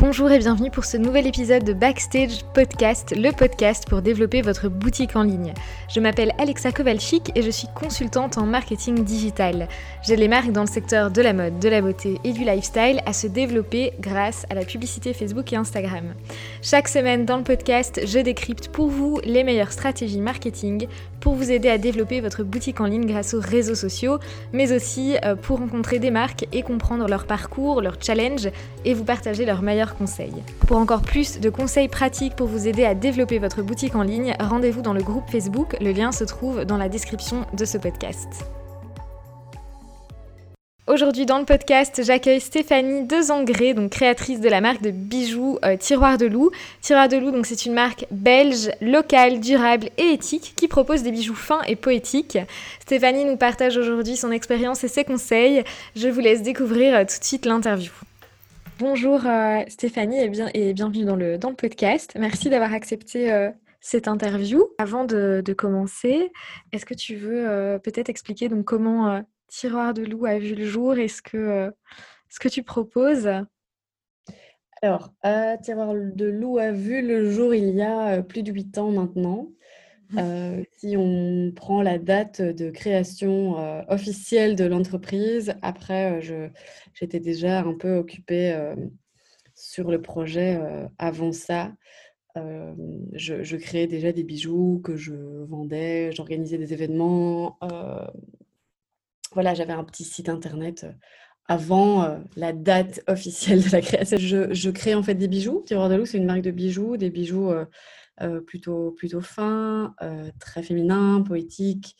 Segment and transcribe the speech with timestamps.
[0.00, 4.68] Bonjour et bienvenue pour ce nouvel épisode de Backstage Podcast, le podcast pour développer votre
[4.68, 5.54] boutique en ligne.
[5.92, 9.66] Je m'appelle Alexa Kowalczyk et je suis consultante en marketing digital.
[10.06, 13.00] J'aide les marques dans le secteur de la mode, de la beauté et du lifestyle
[13.06, 16.14] à se développer grâce à la publicité Facebook et Instagram.
[16.62, 20.86] Chaque semaine dans le podcast, je décrypte pour vous les meilleures stratégies marketing
[21.20, 24.18] pour vous aider à développer votre boutique en ligne grâce aux réseaux sociaux,
[24.52, 28.48] mais aussi euh, pour rencontrer des marques et comprendre leur parcours, leurs challenges
[28.84, 30.42] et vous partager leurs meilleurs conseils.
[30.66, 34.34] Pour encore plus de conseils pratiques pour vous aider à développer votre boutique en ligne,
[34.40, 38.44] rendez-vous dans le groupe Facebook, le lien se trouve dans la description de ce podcast.
[40.88, 45.76] Aujourd'hui dans le podcast, j'accueille Stéphanie Dezangré, donc créatrice de la marque de bijoux euh,
[45.76, 46.50] Tiroir de Loup.
[46.80, 51.12] Tiroir de Loup, donc c'est une marque belge, locale, durable et éthique qui propose des
[51.12, 52.38] bijoux fins et poétiques.
[52.80, 55.62] Stéphanie nous partage aujourd'hui son expérience et ses conseils.
[55.94, 57.92] Je vous laisse découvrir euh, tout de suite l'interview.
[58.78, 62.14] Bonjour euh, Stéphanie et, bien, et bienvenue dans le, dans le podcast.
[62.18, 63.30] Merci d'avoir accepté
[63.82, 64.64] cette interview.
[64.78, 66.32] Avant de, de commencer,
[66.72, 70.96] est-ce que tu veux peut-être expliquer donc comment Tiroir de loup a vu le jour
[70.96, 71.70] Est-ce que, euh,
[72.28, 73.30] ce que tu proposes?
[74.82, 75.12] Alors,
[75.62, 78.90] Tiroir de loup a vu le jour il y a euh, plus de huit ans
[78.90, 79.48] maintenant.
[80.10, 80.18] Mmh.
[80.18, 83.56] Euh, si on prend la date de création
[83.90, 86.22] officielle de l'entreprise, après,
[86.94, 88.56] j'étais déjà un peu occupée
[89.54, 90.58] sur le projet
[90.96, 91.74] avant ça.
[92.36, 95.12] Je, je, créais déjà des bijoux que je
[95.44, 97.58] vendais, j'organisais des événements,
[99.32, 100.92] voilà, j'avais un petit site internet euh,
[101.46, 104.18] avant euh, la date officielle de la création.
[104.18, 105.62] Je, crée en fait des bijoux.
[105.66, 109.94] Tiroir de loup, c'est une marque de bijoux, des bijoux euh, plutôt, plutôt fins,
[110.40, 111.96] très féminins, poétiques,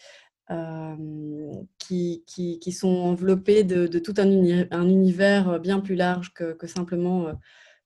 [1.78, 4.28] qui, qui, sont enveloppés de, tout un,
[4.70, 7.28] un, univers bien plus large que, que simplement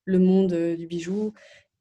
[0.04, 1.32] le monde du bijou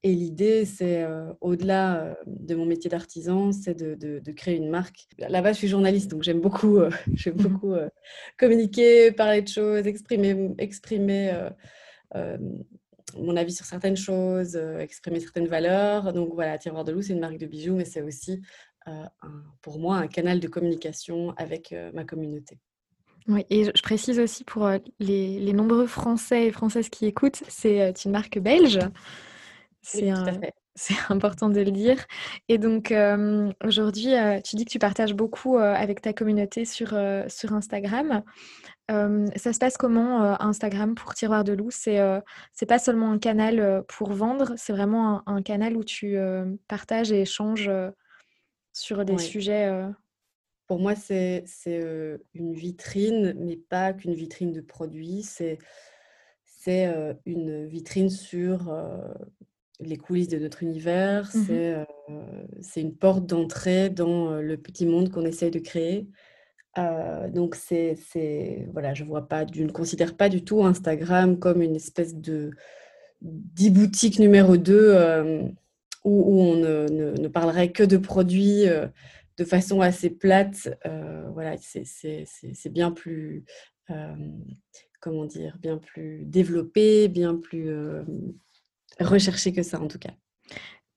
[0.04, 4.70] et l'idée, c'est, euh, au-delà euh, de mon métier d'artisan, c'est de, de, créer une
[4.70, 5.08] marque.
[5.20, 7.76] Là-bas, je suis journaliste, donc j'aime beaucoup, euh, j'aime mmh beaucoup
[8.40, 11.32] communiquer, parler de choses, exprimer, exprimer
[13.18, 16.14] mon avis sur certaines choses, exprimer certaines valeurs.
[16.14, 18.42] Donc voilà, Tiroir de Loup, c'est une marque de bijoux, mais c'est aussi,
[19.62, 22.58] pour moi, un canal de communication avec ma communauté.
[23.28, 24.68] Oui, et je précise aussi pour
[25.00, 28.80] les, les nombreux Français et Françaises qui écoutent, c'est une marque belge.
[30.76, 31.98] C'est important de le dire.
[32.48, 32.94] Et donc,
[33.64, 36.98] aujourd'hui, tu dis que tu partages beaucoup avec ta communauté sur,
[37.28, 38.24] sur Instagram.
[38.88, 41.72] ça se passe comment Instagram pour Tiroir de Loup?
[41.72, 42.00] C'est
[42.54, 46.16] c'est pas seulement un canal pour vendre, c'est vraiment un, canal où tu
[46.70, 47.70] partages et échanges
[48.72, 49.70] sur des sujets.
[50.68, 51.44] Pour moi, c'est
[52.34, 55.24] une vitrine, mais pas qu'une vitrine de produits.
[55.24, 55.60] C'est
[57.26, 58.72] une vitrine sur
[59.84, 61.30] les coulisses de notre univers.
[61.34, 61.86] Mmh
[62.60, 66.10] c'est une porte d'entrée dans le petit monde qu'on essaye de créer.
[67.30, 67.96] donc, c'est,
[68.74, 72.52] voilà, je vois pas, je ne considère pas du tout Instagram comme une espèce de
[73.22, 75.54] d'e-boutique numéro 2
[76.04, 78.66] où, on ne, parlerait que de produits
[79.38, 80.78] de façon assez plate.
[81.34, 83.46] voilà, c'est bien plus,
[85.00, 87.70] comment dire, bien plus développé, bien plus
[89.00, 90.12] rechercher que ça en tout cas.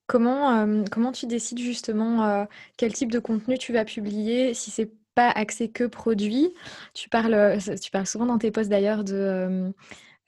[0.06, 2.47] Comment, comment tu décides justement
[2.77, 6.53] quel type de contenu tu vas publier si c'est pas axé que produit?
[6.93, 9.72] Tu parles, tu parles souvent dans tes posts d'ailleurs de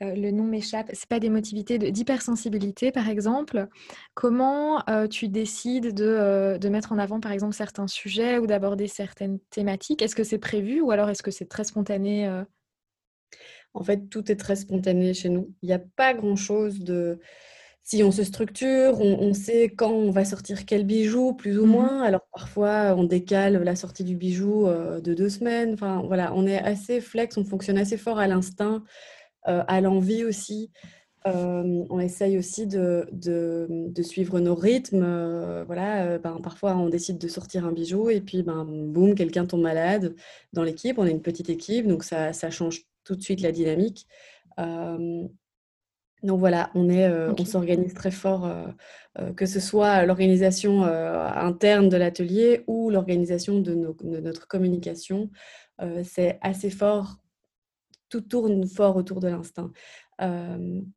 [0.01, 3.69] le nom m'échappe, c'est pas d'émotivité, d'hypersensibilité par exemple.
[4.15, 9.39] Comment tu décides de, de, mettre en avant par exemple certains sujets ou d'aborder certaines
[9.51, 10.03] thématiques?
[10.03, 12.29] Est-ce que c'est prévu ou alors est-ce que c'est très spontané
[13.73, 15.55] En fait, tout est très spontané chez nous.
[15.63, 17.19] Il n'y a pas grand-chose de
[17.87, 21.71] si on se structure, on, sait quand on va sortir quel bijou, plus ou mmh
[21.71, 22.03] moins.
[22.03, 25.75] Alors parfois, on décale la sortie du bijou euh, de deux semaines.
[25.75, 28.83] Enfin, voilà, on est assez flex, on fonctionne assez fort à l'instinct,
[29.47, 30.73] euh, à l'envie aussi.
[31.29, 35.63] Euh, on essaye aussi de, de, suivre nos rythmes.
[35.67, 39.63] voilà, ben, parfois, on décide de sortir un bijou et puis, ben, boum, quelqu'un tombe
[39.63, 40.17] malade
[40.53, 40.99] dans l'équipe.
[40.99, 44.09] On est une petite équipe, donc ça, ça change tout de suite la dynamique.
[46.23, 48.67] Donc voilà, on est, euh, on s'organise très fort, euh,
[49.19, 55.31] euh, que ce soit l'organisation interne de l'atelier ou l'organisation de, notre communication.
[56.05, 57.17] c'est assez fort,
[58.09, 59.73] tout tourne fort autour de l'instinct.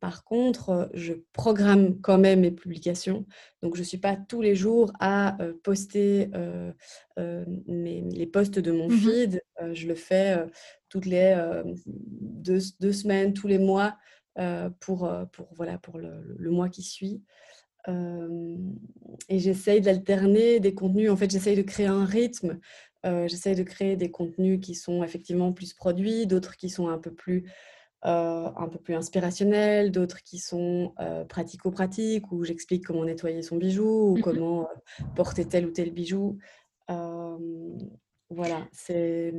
[0.00, 3.26] par contre, je programme quand même mes publications.
[3.62, 6.30] Donc, je ne suis pas tous les jours à poster
[7.18, 9.42] les posts de mon mmh feed.
[9.72, 10.38] je le fais
[10.88, 11.36] toutes les
[11.94, 13.96] deux, deux, semaines, tous les mois.
[14.80, 17.22] Pour, pour, voilà, pour le, mois qui suit.
[17.86, 21.10] et j'essaye d'alterner des contenus.
[21.10, 22.58] En fait, j'essaye de créer un rythme.
[23.04, 27.12] j'essaye de créer des contenus qui sont effectivement plus produits, d'autres qui sont un peu
[27.12, 27.50] plus
[28.02, 30.94] un peu plus inspirationnels, d'autres qui sont
[31.28, 34.68] pratico-pratiques, où j'explique comment nettoyer son bijou ou mmh comment
[35.14, 36.38] porter tel ou tel bijou.
[38.30, 39.34] voilà, c'est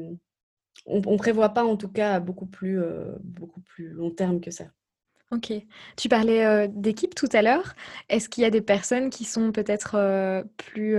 [0.86, 2.80] on ne prévoit pas en tout cas beaucoup plus,
[3.24, 4.66] beaucoup plus long terme que ça.
[5.32, 5.54] Ok.
[5.98, 7.74] Tu parlais d'équipe tout à l'heure.
[8.10, 10.98] Est-ce qu'il y a des personnes qui sont peut-être plus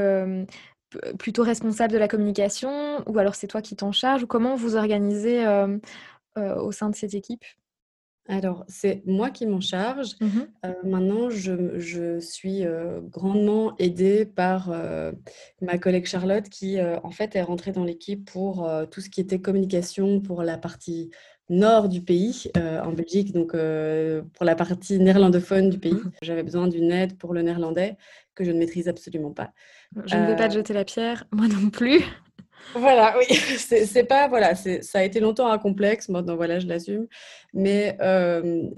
[1.18, 4.76] plutôt responsables de la communication ou alors c'est toi qui t'en charges ou comment vous
[4.76, 5.44] organisez
[6.36, 7.44] au sein de cette équipe?
[8.28, 10.14] Alors, c'est moi qui m'en charge.
[10.20, 10.40] Mmh
[10.84, 12.62] maintenant, je, suis
[13.10, 14.72] grandement aidée par
[15.60, 19.40] ma collègue Charlotte qui, en fait, est rentrée dans l'équipe pour tout ce qui était
[19.40, 21.10] communication pour la partie
[21.52, 25.92] nord du pays, en Belgique, donc pour la partie néerlandophone du pays.
[25.92, 27.96] Mmh J'avais besoin d'une aide pour le néerlandais
[28.34, 29.52] que je ne maîtrise absolument pas.
[30.06, 32.02] Je ne vais pas te jeter la pierre, moi non plus.
[32.74, 33.26] Voilà, oui,
[33.58, 37.06] c'est pas, voilà, ça a été longtemps un complexe, maintenant voilà, je l'assume.
[37.52, 37.96] Mais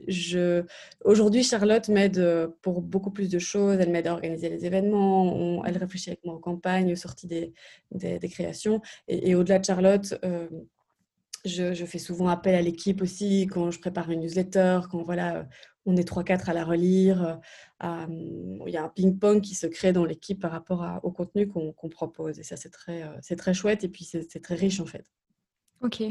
[0.09, 0.65] je,
[1.05, 3.79] aujourd'hui, Charlotte m'aide pour beaucoup plus de choses.
[3.79, 7.53] Elle m'aide à organiser les événements, elle réfléchit avec moi en campagne, aux sorties des,
[7.93, 8.81] des, créations.
[9.07, 10.19] Et, au-delà de Charlotte,
[11.45, 15.47] je, je, fais souvent appel à l'équipe aussi quand je prépare une newsletter, quand voilà,
[15.87, 17.41] on est 3-4 à la relire.
[17.83, 18.07] Euh,
[18.67, 21.89] il y a un ping-pong qui se crée dans l'équipe par rapport au contenu qu'on
[21.91, 22.39] propose.
[22.39, 25.05] Et ça, c'est très, euh, c'est très chouette et puis c'est très riche en fait.
[25.83, 26.03] Ok.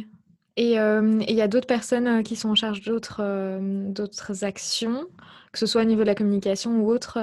[0.56, 3.60] Et euh, il y a d'autres personnes qui sont en charge d'autres
[3.90, 5.08] d'autres actions,
[5.52, 7.18] que ce soit au niveau de la communication ou autre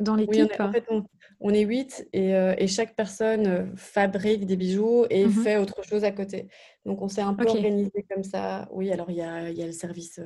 [0.00, 1.04] dans l'équipe oui, en fait, on,
[1.50, 6.10] est huit et, et, chaque personne fabrique des bijoux et mmh fait autre chose à
[6.10, 6.48] côté.
[6.84, 8.68] Donc on s'est un peu organisé comme ça.
[8.72, 10.20] Oui, alors il y a, y a, le service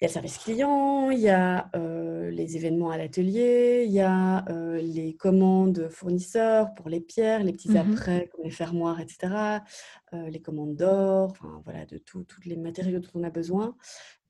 [0.00, 4.00] il y a le service client, il y a les événements à l'atelier, il y
[4.00, 4.44] a
[4.80, 9.60] les commandes fournisseurs pour les pierres, les petits mmh apprêts comme les fermoirs, etc.
[10.12, 13.76] les commandes d'or, enfin voilà, de tous les matériaux dont on a besoin.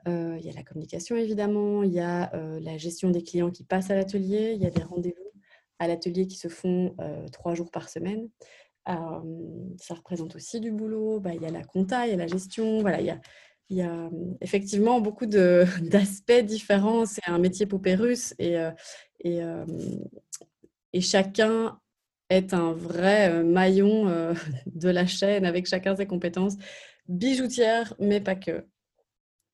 [0.07, 2.31] il y a la communication évidemment, il y a
[2.61, 5.22] la gestion des clients qui passent à l'atelier, il y a des rendez-vous
[5.83, 6.95] à l'atelier qui se font
[7.33, 8.29] trois jours par semaine.
[8.87, 11.21] ça représente aussi du boulot.
[11.21, 13.21] Bah, il y a la compta, il y a la gestion, voilà, il y a
[13.71, 17.07] y a effectivement beaucoup d'aspects différents.
[17.07, 18.57] C'est un métier poupée russe et,
[19.21, 19.41] et,
[20.93, 21.79] et, chacun
[22.29, 24.07] est un vrai maillon
[24.67, 26.57] de la chaîne avec chacun ses compétences
[27.09, 28.67] bijoutières, mais pas que.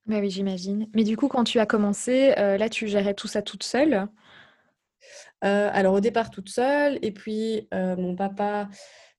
[0.07, 0.89] Bah oui, j'imagine.
[0.95, 4.09] Mais du coup, quand tu as commencé, là, tu gérais tout ça toute seule?
[5.41, 8.69] Alors au départ toute seule, et puis mon papa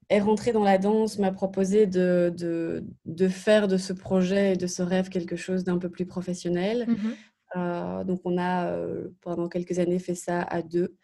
[0.10, 4.56] est rentré dans la danse, m'a proposé de, de, de, faire de ce projet et
[4.56, 6.86] de ce rêve quelque chose d'un peu plus professionnel.
[6.88, 7.10] Mmh
[7.56, 10.96] euh, donc, on a euh, pendant quelques années fait ça à deux.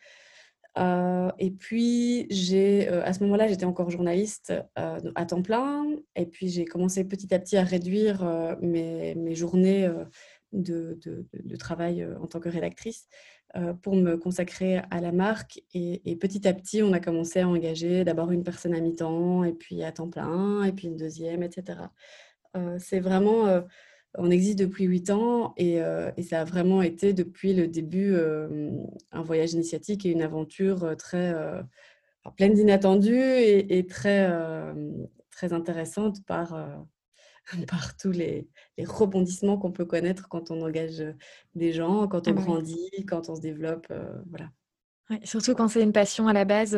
[0.78, 5.86] Euh, et puis, j'ai, à ce moment-là, j'étais encore journaliste à temps plein.
[6.16, 9.90] Et puis, j'ai commencé petit à petit à réduire mes, mes, journées
[10.52, 13.08] de, de, de, travail en tant que rédactrice.
[13.58, 15.64] Euh, pour me consacrer à la marque.
[15.74, 19.54] Et, petit à petit, on a commencé à engager d'abord une personne à mi-temps, et
[19.54, 21.80] puis à temps plein, et puis une deuxième, etc.
[22.58, 23.62] Euh, c'est vraiment, euh,
[24.18, 25.80] on existe depuis huit ans, et,
[26.22, 28.16] ça a vraiment été depuis le début
[29.12, 31.34] un voyage initiatique et une aventure très
[32.36, 34.30] pleine d'inattendus et, et, très,
[35.32, 36.86] très intéressante par
[37.68, 38.48] par tous les,
[38.80, 41.04] rebondissements qu'on peut connaître quand on engage
[41.56, 43.92] des gens, quand on ah bah grandit, quand on se développe.
[44.30, 44.50] voilà.
[45.24, 46.78] surtout quand c'est une passion à la base,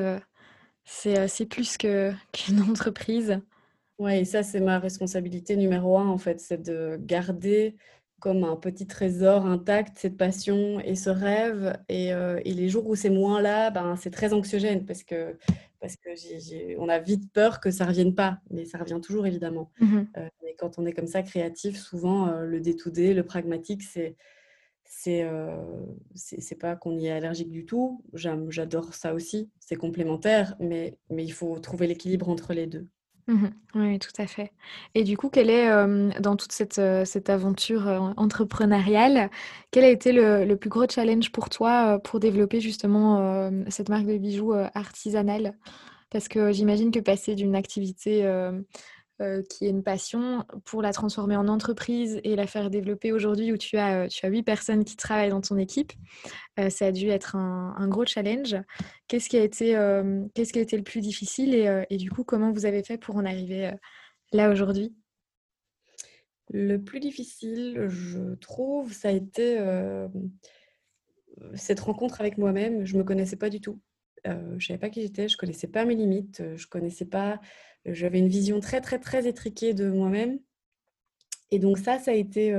[0.84, 1.78] c'est plus
[2.34, 3.40] qu'une entreprise.
[4.00, 7.76] Oui, et ça, c'est ma responsabilité numéro un, en fait, c'est de garder
[8.20, 11.78] comme un petit trésor intact cette passion et ce rêve.
[11.90, 15.38] Et, et les jours où c'est moins là, ben, c'est très anxiogène parce que
[15.80, 19.72] parce que on a vite peur que ça revienne pas, mais ça revient toujours évidemment.
[19.82, 24.16] Euh, mais quand on est comme ça créatif, souvent euh, le D2D, le pragmatique, c'est
[24.86, 25.58] c'est euh,
[26.16, 28.04] c'est pas qu'on y est allergique du tout.
[28.14, 32.88] J'adore ça aussi, c'est complémentaire, mais mais il faut trouver l'équilibre entre les deux.
[33.28, 34.52] Mmh oui, tout à fait.
[34.96, 35.70] Et du coup, quel est,
[36.22, 39.30] dans toute cette, cette aventure, entrepreneuriale,
[39.72, 44.18] quel a été le plus gros challenge pour toi, pour développer justement, cette marque de
[44.18, 45.58] bijoux, artisanale?
[46.10, 48.24] Parce que j'imagine que passer d'une activité,
[49.20, 53.52] euh, qui est une passion, pour la transformer en entreprise et la faire développer aujourd'hui
[53.52, 55.92] où tu as, euh, tu as 8 personnes qui travaillent dans ton équipe,
[56.60, 58.56] euh, ça a dû être un, gros challenge.
[59.08, 59.72] Qu'est-ce qui, a été,
[60.36, 63.00] qu'est-ce qui a été le plus difficile et, et, du coup, comment vous avez fait
[63.00, 63.72] pour en arriver
[64.34, 64.94] là aujourd'hui?
[66.52, 69.58] Le plus difficile, je trouve, ça a été
[71.56, 72.86] cette rencontre avec moi-même.
[72.86, 73.80] Je ne me connaissais pas du tout.
[74.26, 77.40] je ne savais pas qui j'étais, je ne connaissais pas mes limites, je connaissais pas.
[77.88, 80.40] J'avais une vision très, très, très étriquée de moi-même.
[81.52, 82.54] Et donc, ça, ça a été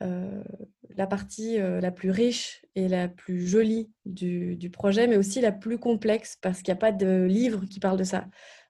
[0.00, 5.52] la partie la plus riche et la plus jolie du, du projet, mais aussi la
[5.52, 8.26] plus complexe parce qu'il n'y a pas de livre qui parle de ça.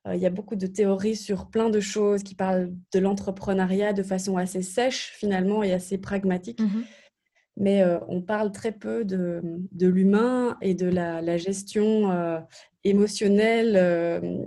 [0.07, 3.93] Euh, il y a beaucoup de théories sur plein de choses qui parlent de l'entrepreneuriat
[3.93, 6.61] de façon assez sèche finalement et assez pragmatique.
[6.61, 6.83] Mmh
[7.59, 12.39] Mais euh, on parle très peu de, de l'humain et de la, gestion euh,
[12.85, 13.73] émotionnelle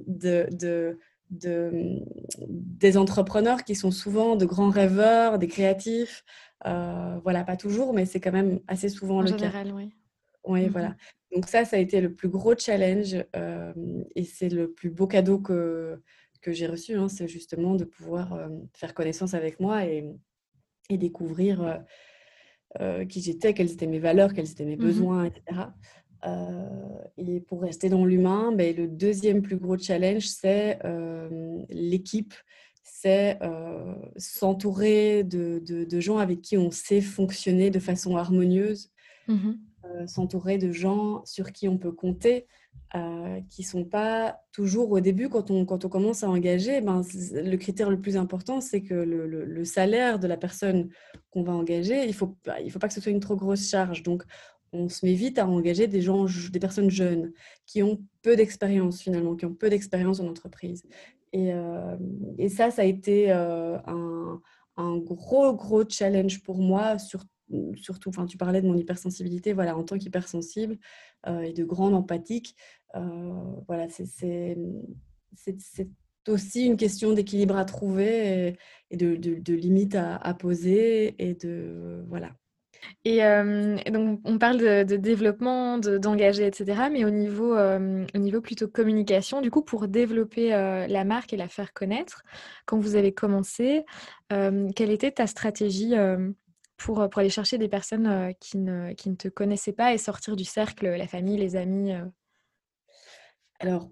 [0.08, 0.98] de, de,
[1.30, 2.00] de,
[2.48, 6.24] des entrepreneurs qui sont souvent de grands rêveurs, des créatifs.
[6.64, 9.74] voilà, pas toujours, mais c'est quand même assez souvent en le général, cas.
[9.74, 9.94] Oui,
[10.46, 10.96] oui, mmh voilà.
[11.34, 13.16] Donc ça, ça a été le plus gros challenge
[14.16, 16.02] et c'est le plus beau cadeau que,
[16.42, 16.96] que j'ai reçu.
[16.96, 20.10] Hein, c'est justement de pouvoir faire connaissance avec moi et,
[20.90, 21.84] et découvrir
[23.10, 25.62] qui j'étais, quelles étaient mes valeurs, quels étaient mes mmh besoins, etc.
[27.18, 30.80] et pour rester dans l'humain, ben, le deuxième plus gros challenge, c'est
[31.70, 32.34] l'équipe.
[32.84, 33.40] C'est
[34.18, 38.90] s'entourer de, de, de, gens avec qui on sait fonctionner de façon harmonieuse.
[39.28, 39.52] Mmh
[39.86, 42.46] euh, s'entourer de gens sur qui on peut compter,
[42.94, 46.82] euh, qui ne sont pas toujours au début, quand on, quand on commence à engager,
[46.82, 47.02] ben,
[47.32, 50.90] le critère le plus important, c'est que le, le, salaire de la personne
[51.30, 53.70] qu'on va engager, il ne faut, il faut pas que ce soit une trop grosse
[53.70, 54.04] charge.
[54.04, 54.24] Donc,
[54.74, 57.32] on se met vite à engager des gens, des personnes jeunes,
[57.66, 60.84] qui ont peu d'expérience finalement, qui ont peu d'expérience en entreprise.
[61.32, 61.96] Et, euh,
[62.38, 64.42] et, ça, ça a été un,
[64.76, 67.30] un, gros, gros challenge pour moi, surtout
[67.76, 70.78] surtout, enfin, tu parlais de mon hypersensibilité, voilà, en tant qu'hypersensible
[71.28, 72.56] euh, et de grande empathique,
[72.96, 73.34] euh,
[73.68, 74.58] voilà, c'est
[76.28, 78.56] aussi une question d'équilibre à trouver
[78.90, 82.32] et, de, de, limites à, poser et de voilà.
[83.06, 86.90] Et, euh, donc, on parle de, développement, d'engager, etc.
[86.92, 91.48] Mais au niveau, au niveau plutôt communication, du coup, pour développer la marque et la
[91.48, 92.24] faire connaître,
[92.66, 93.84] quand vous avez commencé,
[94.30, 95.94] quelle était ta stratégie
[96.84, 100.36] pour, pour aller chercher des personnes qui ne, qui ne te connaissaient pas et sortir
[100.36, 101.92] du cercle, la famille, les amis
[103.60, 103.90] Alors,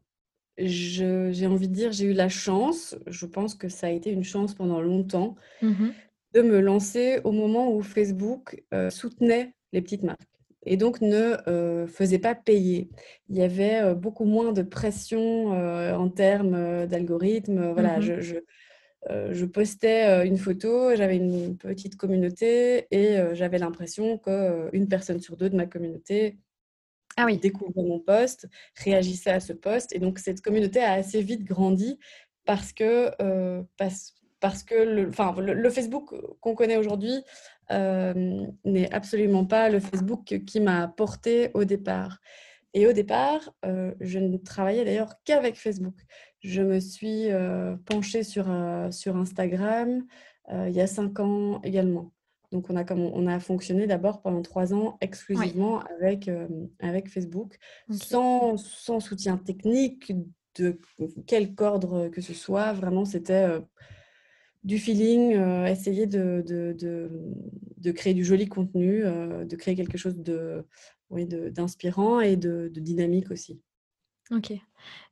[0.58, 4.24] j'ai envie de dire, j'ai eu la chance, je pense que ça a été une
[4.24, 5.89] chance pendant longtemps, mmh
[6.36, 10.29] de me lancer au moment où Facebook soutenait les petites marques
[10.63, 12.91] et donc ne faisait pas payer.
[13.29, 17.72] Il y avait beaucoup moins de pression en termes d'algorithmes.
[17.72, 18.36] Voilà, mmh je,
[19.10, 24.88] euh, je postais euh, une photo, j'avais une petite communauté et euh, j'avais l'impression qu'une
[24.89, 26.38] personne sur deux de ma communauté
[27.15, 27.38] ah oui.
[27.38, 29.96] découvrait mon poste, réagissait à ce poste.
[29.96, 31.98] Et donc, cette communauté a assez vite grandi
[32.46, 33.12] parce que,
[33.77, 37.24] parce, que le, enfin, le, Facebook qu'on connaît aujourd'hui
[37.70, 42.20] n'est absolument pas le Facebook qui m'a porté au départ.
[42.74, 43.53] Et au départ,
[44.00, 45.96] je ne travaillais d'ailleurs qu'avec Facebook.
[46.41, 47.27] Je me suis
[47.86, 48.48] penchée sur,
[48.91, 50.05] sur Instagram
[50.51, 52.12] il y a cinq ans également.
[52.51, 56.29] Donc, on a, comme, on a fonctionné d'abord pendant trois ans exclusivement avec,
[56.79, 57.60] avec Facebook,
[57.91, 60.13] sans, sans, soutien technique
[60.55, 60.79] de
[61.27, 62.74] quelque ordre que ce soit.
[62.74, 63.48] Vraiment, c'était
[64.63, 65.34] du feeling,
[65.67, 67.12] essayer de, de, de,
[67.77, 70.65] de, créer du joli contenu, de créer quelque chose de,
[71.10, 73.62] oui, d'inspirant et de, dynamique aussi.
[74.31, 74.53] Ok.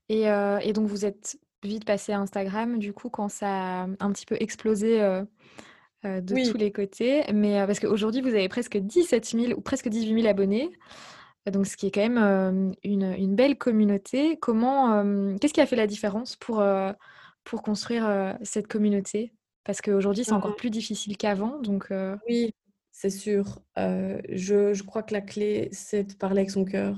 [0.09, 4.11] Et, et, donc, vous êtes vite passé à Instagram, du coup, quand ça a un
[4.11, 4.99] petit peu explosé
[6.03, 7.23] de tous les côtés.
[7.33, 10.71] Mais parce qu'aujourd'hui, vous avez presque 17 000 ou presque 18 000 abonnés.
[11.51, 14.37] Donc, ce qui est quand même une, une, belle communauté.
[14.37, 15.03] Comment,
[15.39, 16.63] qu'est-ce qui a fait la différence pour,
[17.43, 19.33] pour construire cette communauté?
[19.63, 21.59] Parce qu'aujourd'hui, c'est encore plus difficile qu'avant.
[21.59, 21.91] Donc,
[22.27, 22.53] Oui,
[22.91, 23.59] c'est sûr.
[23.75, 26.97] je, je, crois que la clé, c'est de parler avec son cœur.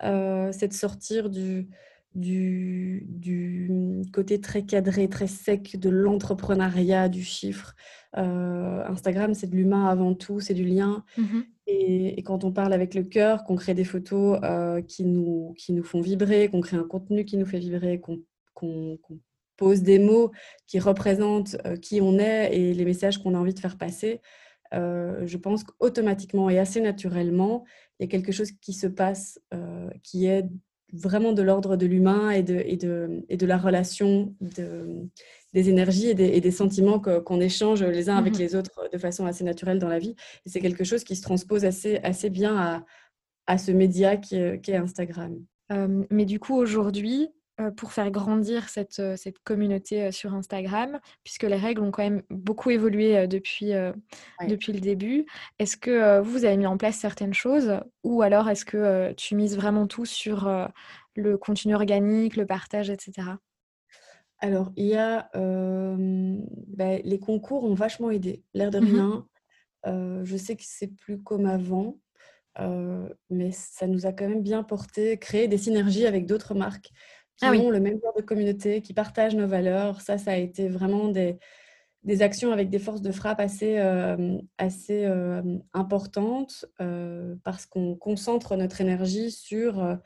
[0.00, 1.68] c'est de sortir du,
[2.14, 7.74] du, du, côté très cadré, très sec de l'entrepreneuriat, du chiffre.
[8.14, 11.04] Instagram, c'est de l'humain avant tout, c'est du lien.
[11.16, 11.40] Mmh
[11.72, 14.40] et, quand on parle avec le cœur, qu'on crée des photos
[14.88, 18.98] qui, nous, qui nous font vibrer, qu'on crée un contenu qui nous fait vibrer, qu'on
[19.56, 20.32] pose des mots
[20.66, 24.20] qui représentent qui on est et les messages qu'on a envie de faire passer,
[24.72, 27.64] je pense qu'automatiquement et assez naturellement,
[27.98, 29.40] il y a quelque chose qui se passe
[30.02, 30.44] qui est
[30.92, 35.08] vraiment de l'ordre de l'humain et de, et, de, et de la relation de,
[35.52, 38.88] des énergies et des, et des sentiments qu'on échange les uns avec mmh les autres
[38.92, 40.14] de façon assez naturelle dans la vie.
[40.46, 42.84] Et c'est quelque chose qui se transpose assez, assez bien à,
[43.46, 45.36] à ce média qui est, Instagram.
[46.10, 47.28] mais du coup, aujourd'hui,
[47.76, 52.70] pour faire grandir cette, cette communauté sur Instagram, puisque les règles ont quand même beaucoup
[52.70, 53.72] évolué depuis,
[54.48, 55.26] depuis le début.
[55.58, 59.56] Est-ce que vous avez mis en place certaines choses ou alors est-ce que tu mises
[59.56, 60.48] vraiment tout sur
[61.16, 63.28] le contenu organique, le partage, etc.
[64.38, 69.26] Alors, il y a bah, les concours ont vachement aidé, l'air de mmh
[69.84, 70.24] rien.
[70.24, 71.98] je sais que c'est plus comme avant,
[73.28, 76.90] mais ça nous a quand même bien porté, créer des synergies avec d'autres marques
[77.40, 80.00] qui ah ont le même genre de communauté, qui partagent nos valeurs.
[80.00, 81.38] Ça, ça a été vraiment des,
[82.04, 83.78] des actions avec des forces de frappe assez,
[84.58, 85.06] assez
[85.72, 86.66] importantes
[87.42, 89.98] parce qu'on concentre notre énergie sur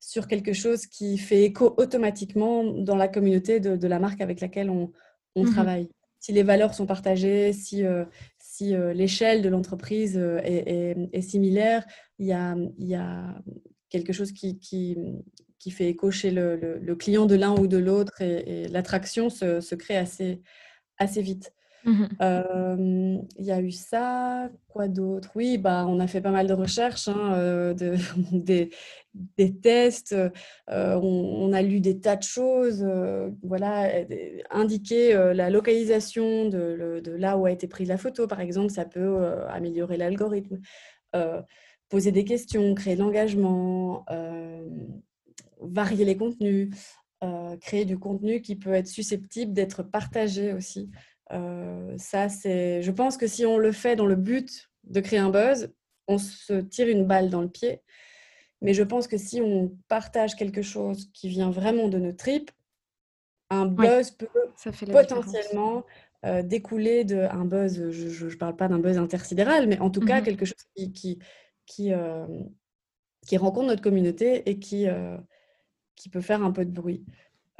[0.00, 4.70] sur quelque chose qui fait écho automatiquement dans la communauté de, la marque avec laquelle
[4.70, 4.92] on,
[5.36, 5.88] mmh travaille.
[6.18, 8.04] Si les valeurs sont partagées, si, euh,
[8.38, 11.86] si euh, l'échelle de l'entreprise euh, est, similaire,
[12.18, 13.40] il y a, y a
[13.88, 14.96] quelque chose qui, qui,
[15.58, 19.74] qui, fait écho chez le, client de l'un ou de l'autre et, l'attraction se, se,
[19.74, 20.40] crée assez,
[20.98, 21.52] assez vite.
[21.84, 22.06] Mmh
[23.38, 25.30] il y a eu ça, quoi d'autre?
[25.34, 27.94] Oui, bah, on a fait pas mal de recherches, hein, de,
[28.32, 28.70] des,
[29.36, 30.14] des, tests,
[30.68, 32.86] on, a lu des tas de choses,
[33.42, 33.90] voilà,
[34.50, 38.84] indiquer la localisation de, de, là où a été prise la photo, par exemple, ça
[38.84, 40.58] peut améliorer l'algorithme,
[41.88, 44.04] poser des questions, créer de l'engagement,
[45.60, 46.70] varier les contenus.
[47.60, 50.90] créer du contenu qui peut être susceptible d'être partagé aussi.
[51.32, 52.82] Euh, ça, c'est.
[52.82, 55.72] Je pense que si on le fait dans le but de créer un buzz,
[56.06, 57.82] on se tire une balle dans le pied.
[58.60, 62.50] Mais je pense que si on partage quelque chose qui vient vraiment de nos tripes,
[63.50, 64.28] un buzz peut
[64.90, 65.84] potentiellement
[66.26, 70.20] euh, découler d'un buzz, je ne parle pas d'un buzz intersidéral, mais en tout cas
[70.20, 71.18] mmh quelque chose qui, qui,
[71.66, 72.26] qui, euh,
[73.26, 74.86] qui, rencontre notre communauté et qui,
[75.98, 77.04] qui peut faire un peu de bruit.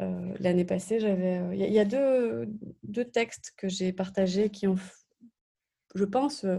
[0.01, 1.37] Euh, l'année passée, j'avais.
[1.57, 2.49] Il euh, y, a deux,
[2.85, 4.77] deux textes que j'ai partagés qui ont,
[5.95, 6.59] je pense, euh,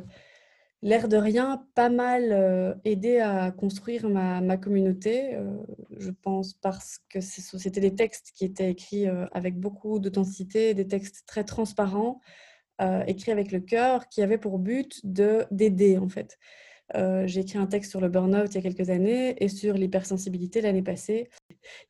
[0.81, 5.37] l'air de rien, pas mal aidé à construire ma, ma communauté.
[5.97, 11.25] je pense parce que c'était des textes qui étaient écrits avec beaucoup d'authenticité, des textes
[11.27, 12.21] très transparents,
[13.07, 16.39] écrits avec le cœur, qui avaient pour but d'aider en fait.
[17.25, 20.61] j'ai écrit un texte sur le burn-out il y a quelques années et sur l'hypersensibilité
[20.61, 21.29] l'année passée.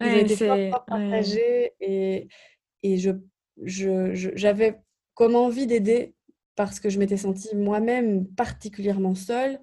[0.02, 2.28] Ils ont été partagés et,
[2.84, 3.12] et je,
[4.36, 4.80] j'avais
[5.14, 6.16] comme envie d'aider
[6.56, 9.60] parce que je m'étais sentie moi-même particulièrement seule.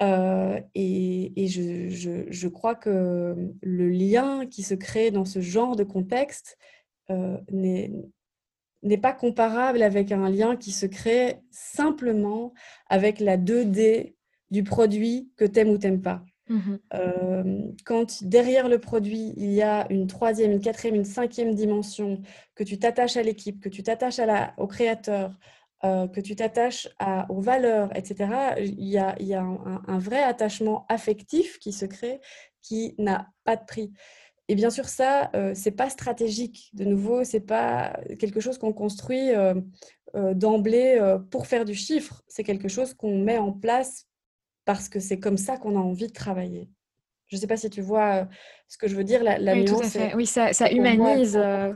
[0.00, 5.40] Euh, et, et je, je, je, crois que le lien qui se crée dans ce
[5.40, 6.56] genre de contexte
[7.10, 12.54] euh, n'est pas comparable avec un lien qui se crée simplement
[12.88, 14.14] avec la 2D
[14.50, 16.24] du produit que t'aimes ou t'aimes pas.
[16.48, 16.76] Mmh
[17.84, 22.20] quand derrière le produit, il y a une troisième, une quatrième, une cinquième dimension,
[22.54, 24.20] que tu t'attaches à l'équipe, que tu t'attaches
[24.56, 25.38] au créateur,
[25.82, 26.88] que tu t'attaches
[27.28, 31.86] aux valeurs, etc., il y a, il y a un, vrai attachement affectif qui se
[31.86, 32.20] crée
[32.62, 33.92] qui n'a pas de prix.
[34.48, 36.70] Et bien sûr, ça, c'est pas stratégique.
[36.72, 39.30] De nouveau, c'est pas quelque chose qu'on construit
[40.14, 42.22] d'emblée pour faire du chiffre.
[42.28, 44.07] C'est quelque chose qu'on met en place
[44.68, 46.68] parce que c'est comme ça qu'on a envie de travailler.
[47.28, 48.24] Je ne sais pas si tu vois euh,
[48.68, 50.14] ce que je veux dire, la, oui, Tout à fait.
[50.14, 51.38] Oui, ça, ça humanise.
[51.42, 51.72] Euh,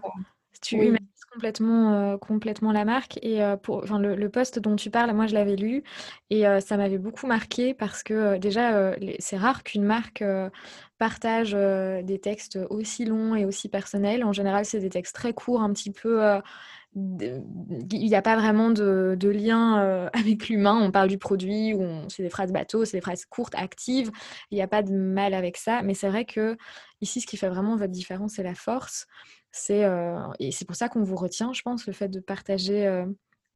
[0.61, 0.99] tu humanises
[1.33, 3.19] complètement, euh, complètement la marque.
[3.23, 5.83] Et pour, enfin, le, poste dont tu parles, moi, je l'avais lu
[6.31, 10.25] et ça m'avait beaucoup marqué parce que déjà, c'est rare qu'une marque
[10.99, 14.25] partage des textes aussi longs et aussi personnels.
[14.25, 16.41] En général, c'est des textes très courts, un petit peu
[16.95, 17.43] il
[17.91, 20.79] n'y a pas vraiment de, lien euh, avec l'humain.
[20.81, 21.75] On parle du produit,
[22.09, 24.11] c'est des phrases bateaux, c'est des phrases courtes, actives.
[24.51, 25.83] Il n'y a pas de mal avec ça.
[25.83, 26.57] Mais c'est vrai que
[27.01, 29.07] ici, ce qui fait vraiment votre différence, c'est la force.
[29.53, 29.87] C'est
[30.39, 32.87] et c'est pour ça qu'on vous retient, je pense, le fait de partager.
[32.87, 33.07] Euh,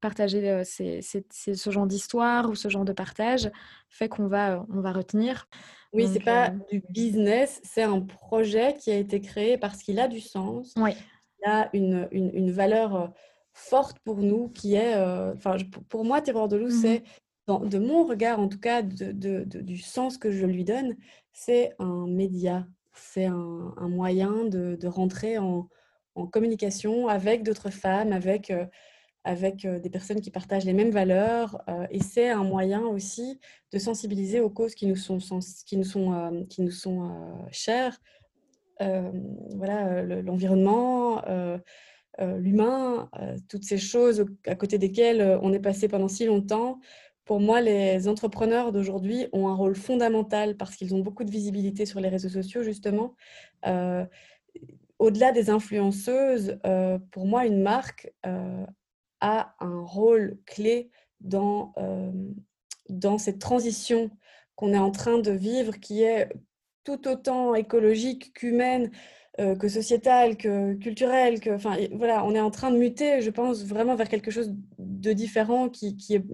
[0.03, 3.51] partager ce genre d'histoire ou ce genre de partage
[3.89, 5.49] fait qu'on va, on va retenir.
[5.95, 10.07] Oui, c'est pas du business, c'est un projet qui a été créé parce qu'il a
[10.07, 10.75] du sens.
[10.77, 10.93] Oui
[11.41, 13.13] il a une, une, une, valeur
[13.53, 14.95] forte pour nous qui est,
[15.35, 15.57] enfin,
[15.89, 17.03] pour moi, Terreur de loup, mmh c'est,
[17.49, 20.97] de mon regard en tout cas, de, de, du sens que je lui donne,
[21.33, 25.69] c'est un média, c'est un, un, moyen de, rentrer en,
[26.17, 28.53] en, communication avec d'autres femmes, avec,
[29.25, 33.39] avec des personnes qui partagent les mêmes valeurs, et c'est un moyen aussi
[33.73, 35.19] de sensibiliser aux causes qui nous sont,
[35.67, 38.01] qui nous sont, qui nous sont chères,
[38.83, 39.11] euh,
[39.55, 41.59] voilà, euh, l'environnement, euh,
[42.19, 43.11] l'humain,
[43.49, 46.81] toutes ces choses à côté desquelles on est passé pendant si longtemps.
[47.27, 51.85] Pour moi, les entrepreneurs d'aujourd'hui ont un rôle fondamental parce qu'ils ont beaucoup de visibilité
[51.85, 53.15] sur les réseaux sociaux, justement.
[54.99, 56.59] Au-delà des influenceuses,
[57.11, 58.13] pour moi, une marque
[59.21, 61.75] a un rôle clé dans,
[62.89, 64.11] dans cette transition
[64.55, 66.31] qu'on est en train de vivre, qui est
[66.85, 68.91] tout autant écologique qu'humaine,
[69.39, 71.41] euh, que sociétale, que culturelle.
[71.41, 71.51] Que,
[71.95, 75.69] voilà, on est en train de muter, je pense, vraiment vers quelque chose de différent
[75.69, 76.25] qui, qui est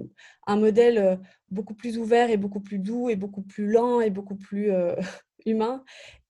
[0.46, 1.16] un modèle euh,
[1.51, 4.94] beaucoup plus ouvert et beaucoup plus doux et beaucoup plus lent et beaucoup plus euh,
[5.46, 5.83] humain.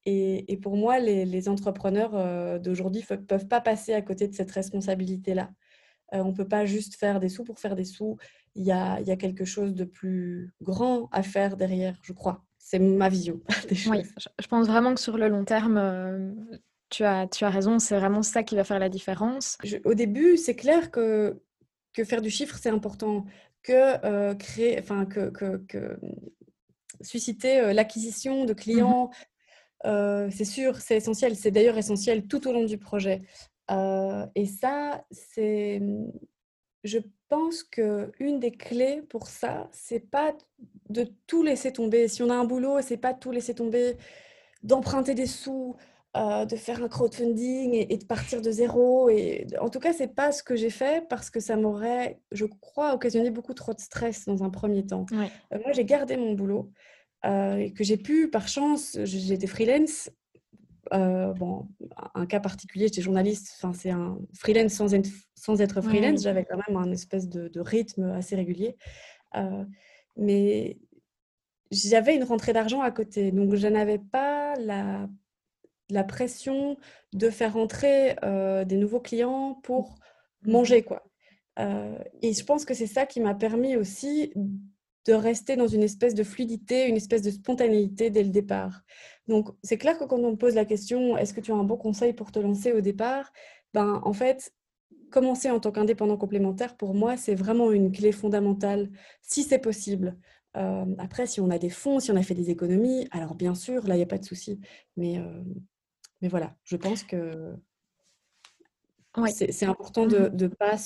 [0.05, 4.35] Et, et, pour moi, les, les entrepreneurs d'aujourd'hui ne peuvent pas passer à côté de
[4.35, 5.51] cette responsabilité-là.
[6.11, 8.17] on ne peut pas juste faire des sous pour faire des sous.
[8.55, 12.13] Il y, a, il y a quelque chose de plus grand à faire derrière, je
[12.13, 12.45] crois.
[12.59, 13.41] C'est ma vision
[13.91, 14.03] Oui,
[14.39, 16.33] je pense vraiment que sur le long terme, euh,
[16.91, 19.59] tu, as, tu as raison, c'est vraiment ça qui va faire la différence.
[19.85, 21.43] au début, c'est clair que,
[21.93, 23.25] que faire du chiffre, c'est important,
[23.63, 25.99] que euh, créer, enfin, que, que,
[27.01, 29.11] susciter euh, l'acquisition de clients,
[29.85, 31.37] mmh c'est sûr, c'est essentiel.
[31.37, 33.21] C'est d'ailleurs essentiel tout au long du projet.
[33.71, 35.81] et ça, c'est,
[36.85, 40.35] je pense qu'une des clés pour ça, c'est pas
[40.91, 42.09] de tout laisser tomber.
[42.09, 43.97] Si on a un boulot, c'est pas de tout laisser tomber,
[44.63, 45.77] d'emprunter des sous,
[46.15, 49.09] euh, de faire un crowdfunding et, de partir de zéro.
[49.09, 52.45] Et en tout cas, c'est pas ce que j'ai fait parce que ça m'aurait, je
[52.45, 55.07] crois, occasionné beaucoup trop de stress dans un premier temps.
[55.13, 56.71] Euh, moi, j'ai gardé mon boulot
[57.25, 60.11] euh, et que j'ai pu, par chance, j'étais freelance
[60.93, 61.69] euh, bon,
[62.15, 66.45] un cas particulier, j'étais journaliste, enfin, c'est un freelance sans être, sans être freelance, j'avais
[66.45, 68.77] quand même un espèce de, rythme assez régulier.
[69.37, 69.65] Euh,
[70.17, 70.79] mais
[71.71, 75.09] j'avais une rentrée d'argent à côté, donc je n'avais pas la,
[75.89, 76.77] la pression
[77.15, 79.95] de faire rentrer euh, des nouveaux clients pour
[80.45, 80.83] manger.
[80.83, 81.05] quoi.
[81.59, 84.33] et je pense que c'est ça qui m'a permis aussi
[85.07, 88.83] de rester dans une espèce de fluidité, une espèce de spontanéité dès le départ.
[89.29, 91.65] Donc, c'est clair que quand on me pose la question, est-ce que tu as un
[91.65, 93.33] bon conseil pour te lancer au départ?
[93.75, 94.53] Ben, En fait,
[95.11, 100.17] commencer en tant qu'indépendant complémentaire, pour moi, c'est vraiment une clé fondamentale, si c'est possible.
[100.57, 103.55] Euh, après, si on a des fonds, si on a fait des économies, alors bien
[103.55, 104.61] sûr, là, il n'y a pas de souci.
[104.97, 105.43] Mais, euh,
[106.21, 107.55] mais voilà, je pense que
[109.29, 110.77] c'est important de ne mmh pas,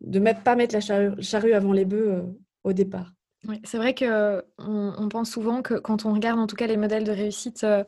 [0.00, 2.22] de mettre, pas mettre la charrue, avant les bœufs euh,
[2.62, 3.12] au départ.
[3.46, 6.78] Oui, c'est vrai qu'on on pense souvent que quand on regarde en tout cas les
[6.78, 7.84] modèles de réussite, euh,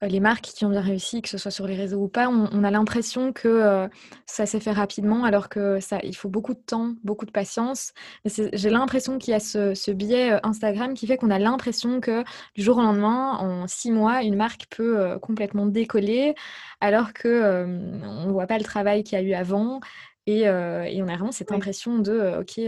[0.00, 2.62] les marques qui ont bien réussi, que ce soit sur les réseaux ou pas, on,
[2.62, 3.88] a l'impression que euh,
[4.26, 7.92] ça s'est fait rapidement alors que ça, il faut beaucoup de temps, beaucoup de patience.
[8.24, 12.22] J'ai l'impression qu'il y a ce, biais euh, Instagram qui fait qu'on a l'impression que
[12.54, 16.34] du jour au lendemain, en six mois, une marque peut complètement décoller
[16.80, 17.64] alors que
[18.04, 19.80] on ne voit pas le travail qu'il y a eu avant
[20.26, 22.60] et, on a vraiment cette impression de OK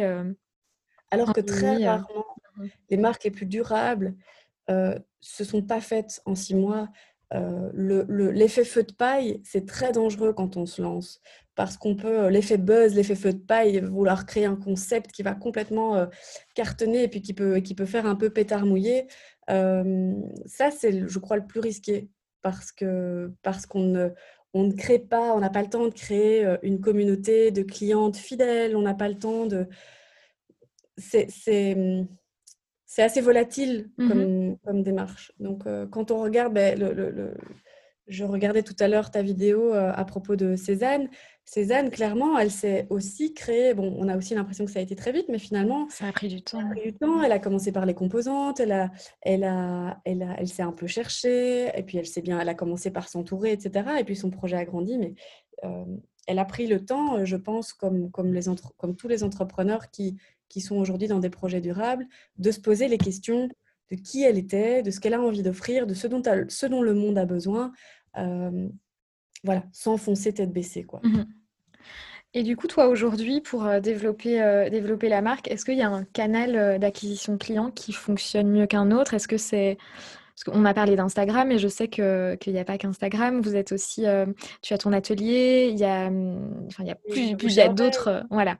[1.14, 2.24] alors que très rarement,
[2.56, 4.14] mmh les marques les plus durables
[4.70, 6.88] euh, se sont pas faites en six mois.
[7.32, 7.70] Euh,
[8.32, 11.20] l'effet feu de paille, c'est très dangereux quand on se lance
[11.56, 15.22] parce qu'on peut, euh, l'effet buzz, l'effet feu de paille, vouloir créer un concept qui
[15.22, 16.06] va complètement euh,
[16.54, 19.06] cartonner et puis qui peut, qui peut faire un peu pétard mouillé.
[19.48, 22.08] ça, c'est, je crois, le plus risqué
[22.42, 24.10] parce que parce qu'on ne,
[24.52, 28.16] on ne crée pas, on n'a pas le temps de créer une communauté de clientes
[28.16, 29.66] fidèles, on n'a pas le temps de,
[30.96, 32.06] c'est
[32.98, 35.32] assez volatile mmh comme, démarche.
[35.38, 37.34] Donc, euh, quand on regarde, ben, le,
[38.06, 41.08] je regardais tout à l'heure ta vidéo euh, à propos de Cézanne.
[41.44, 43.74] Cézanne, clairement, elle s'est aussi créée.
[43.74, 46.12] Bon, on a aussi l'impression que ça a été très vite, mais finalement, ça a
[46.12, 46.60] pris du temps.
[46.60, 47.22] Ça a pris du temps.
[47.22, 48.60] Elle a commencé par les composantes.
[48.60, 48.90] Elle a,
[49.22, 51.70] elle a, elle a, elle s'est un peu cherchée.
[51.76, 53.90] Et puis, elle s'est bien, elle a commencé par s'entourer, etc.
[53.98, 55.14] Et puis, son projet a grandi, mais
[55.64, 55.84] euh,
[56.26, 58.44] elle a pris le temps, je pense, comme, comme, les
[58.78, 60.16] comme tous les entrepreneurs qui,
[60.54, 62.06] qui sont aujourd'hui dans des projets durables,
[62.38, 63.48] de se poser les questions
[63.90, 66.80] de qui elle était, de ce qu'elle a envie d'offrir, de ce dont, ce dont
[66.80, 67.72] le monde a besoin.
[68.16, 68.68] Euh,
[69.42, 70.84] voilà, sans foncer tête baissée.
[70.84, 71.00] Quoi.
[71.02, 71.24] Mmh
[72.34, 75.82] Et du coup, toi, aujourd'hui, pour euh, développer, euh, développer la marque, est-ce qu'il y
[75.82, 79.14] a un canal d'acquisition client qui fonctionne mieux qu'un autre?
[79.14, 79.76] Est-ce que c'est...
[80.34, 83.40] Parce qu'on a parlé d'Instagram, et je sais qu'il n'y a pas qu'Instagram.
[83.40, 84.04] Vous êtes aussi...
[84.62, 87.58] tu as ton atelier, il y a, hum, enfin, il y a plus, plus il
[87.58, 88.24] y a d'autres...
[88.30, 88.58] voilà.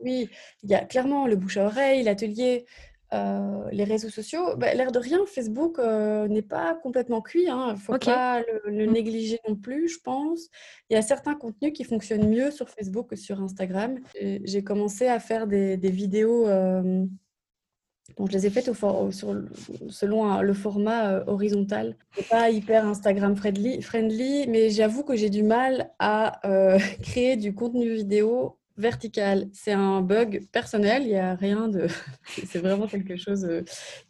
[0.00, 0.30] Oui,
[0.62, 2.66] il y a clairement le bouche à oreille, l'atelier,
[3.14, 4.56] euh, les réseaux sociaux.
[4.56, 7.44] Bah, l'air de rien, Facebook euh, n'est pas complètement cuit.
[7.44, 7.72] Il hein.
[7.72, 8.92] ne faut pas le, mmh.
[8.92, 10.48] négliger non plus, je pense.
[10.90, 13.98] Il y a certains contenus qui fonctionnent mieux sur Facebook que sur Instagram.
[14.20, 16.46] J'ai commencé à faire des, vidéos.
[16.48, 17.04] Euh,
[18.26, 18.74] je les ai faites au
[19.10, 21.96] selon le format horizontal.
[22.16, 26.40] Ce pas hyper Instagram friendly, friendly mais j'avoue que j'ai du mal à
[27.02, 29.48] créer du contenu vidéo verticale.
[29.52, 31.88] C'est un bug personnel, il n'y a rien de...
[32.46, 33.62] c'est vraiment quelque chose euh,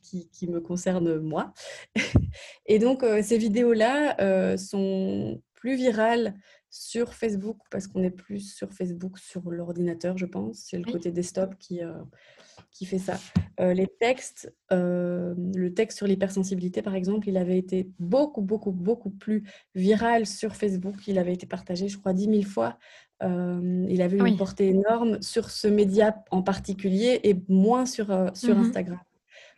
[0.02, 1.52] qui, me concerne moi.
[2.66, 6.34] Et donc, euh, ces vidéos-là euh, sont plus viral
[6.70, 10.58] sur Facebook parce qu'on est plus sur Facebook sur l'ordinateur, je pense.
[10.58, 11.92] C'est le côté desktop qui, euh,
[12.70, 13.18] qui fait ça.
[13.60, 18.72] Euh, les textes, euh, le texte sur l'hypersensibilité, par exemple, il avait été beaucoup, beaucoup,
[18.72, 20.96] beaucoup plus viral sur Facebook.
[21.06, 22.78] Il avait été partagé, je crois, 10 000 fois.
[23.22, 28.60] il avait une portée énorme sur ce média en particulier et moins sur, sur mmh
[28.60, 28.98] Instagram.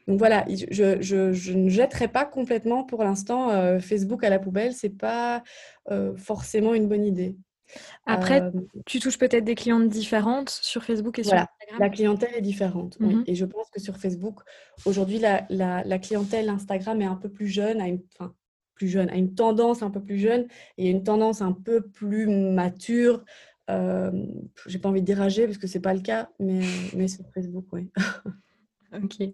[0.06, 4.72] Donc voilà, je, je, ne jetterai pas complètement pour l'instant euh, Facebook à la poubelle.
[4.72, 5.42] C'est pas
[5.90, 7.36] euh, forcément une bonne idée.
[8.06, 8.50] Après, euh,
[8.86, 11.78] tu touches peut-être des clientes différentes sur Facebook et sur Instagram.
[11.78, 12.98] La clientèle est différente.
[13.00, 14.40] Mmh et je pense que sur Facebook,
[14.86, 18.34] aujourd'hui, la, la, clientèle Instagram est un peu plus jeune, a une, enfin,
[18.74, 20.46] plus jeune, a une tendance un peu plus jeune
[20.78, 23.24] et une tendance un peu plus mature.
[23.70, 24.10] Euh,
[24.66, 26.62] J'ai pas envie de âgée parce que c'est pas le cas, mais,
[26.96, 27.90] mais sur Facebook, oui.
[28.92, 29.32] ok.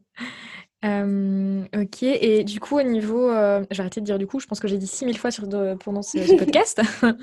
[0.84, 3.30] Euh, ok, et du coup, au niveau.
[3.30, 5.48] Euh, j'ai arrêté de dire du coup, je pense que j'ai dit 6000 fois sur
[5.80, 6.80] pendant ce, podcast.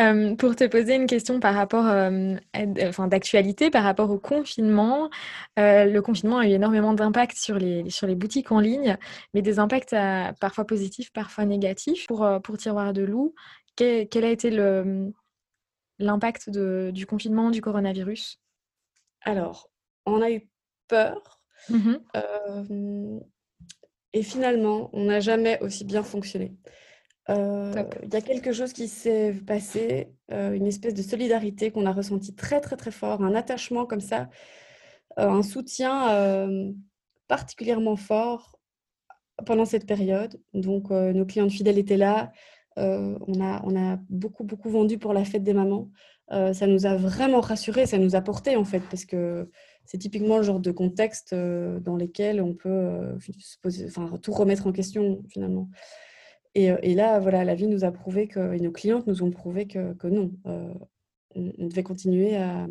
[0.00, 1.84] Euh, pour te poser une question par rapport.
[1.84, 5.08] enfin, d'actualité, par rapport au confinement.
[5.56, 8.96] le confinement a eu énormément d'impact sur les, sur les boutiques en ligne,
[9.34, 9.94] mais des impacts
[10.40, 12.06] parfois positifs, parfois négatifs.
[12.08, 13.34] Pour, pour Tiroir de Loup,
[13.76, 14.50] quel, quel a été
[16.00, 18.40] l'impact du confinement, du coronavirus?
[19.22, 19.70] Alors,
[20.06, 20.48] on a eu
[20.88, 21.37] peur
[21.68, 23.18] Mmh
[24.14, 26.54] et finalement, on n'a jamais aussi bien fonctionné.
[27.28, 32.34] Il y a quelque chose qui s'est passé, une espèce de solidarité qu'on a ressenti
[32.34, 34.30] très, très, très fort, un attachement comme ça,
[35.18, 36.48] un soutien
[37.26, 38.58] particulièrement fort
[39.44, 40.40] pendant cette période.
[40.54, 42.32] Donc, nos clients fidèles étaient là.
[42.76, 45.90] on, a, on a beaucoup, beaucoup vendu pour la fête des mamans.
[46.30, 49.50] ça nous a vraiment rassurés, ça nous a porté en fait, parce que
[49.88, 53.16] c'est typiquement le genre de contexte euh, dans lesquels on peut euh,
[53.64, 55.70] enfin, tout remettre en question finalement.
[56.54, 59.22] Et, euh, et, là, voilà, la vie nous a prouvé que, et nos clientes nous
[59.22, 60.32] ont prouvé que, que non,
[61.34, 62.68] on, devait continuer à,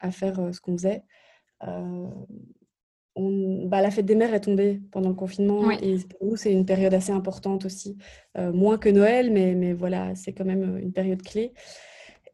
[0.00, 1.04] à faire ce qu'on faisait.
[3.18, 6.52] On, bah, la fête des mères est tombée pendant le confinement et pour nous, c'est
[6.52, 7.96] une période assez importante aussi.
[8.36, 11.52] moins que Noël, mais, mais voilà, c'est quand même une période clé.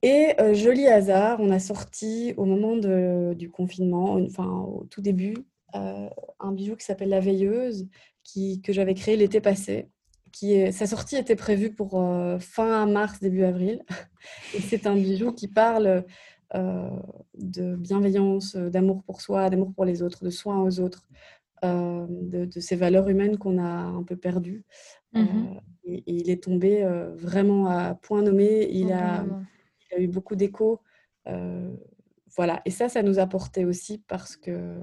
[0.02, 5.36] Et euh, joli hasard, on a sorti au moment du confinement, enfin au tout début,
[5.76, 6.08] euh,
[6.40, 7.86] un bijou qui s'appelle La Veilleuse,
[8.24, 9.88] qui, que j'avais créé l'été passé.
[10.32, 13.84] Qui est, sa sortie était prévue pour euh, fin mars, début avril.
[14.54, 16.04] Et c'est un bijou qui parle
[16.54, 21.08] de bienveillance, d'amour pour soi, d'amour pour les autres, de soins aux autres,
[21.62, 24.64] de, ces valeurs humaines qu'on a un peu perdues.
[25.14, 26.86] Mmh et, il est tombé
[27.16, 28.68] vraiment à point nommé.
[28.70, 29.24] Il a
[29.92, 30.80] il y a eu beaucoup d'échos.
[31.28, 31.70] Euh,
[32.36, 32.62] voilà.
[32.64, 34.78] Et ça, ça nous a porté aussi parce que,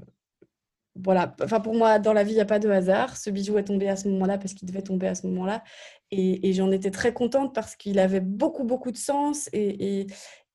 [0.96, 3.18] voilà, enfin pour moi, dans la vie, il n'y a pas de hasard.
[3.18, 5.64] Ce bijou est tombé à ce moment-là parce qu'il devait tomber à ce moment-là.
[6.12, 9.50] Et, j'en étais très contente parce qu'il avait beaucoup, beaucoup de sens.
[9.54, 10.08] Et,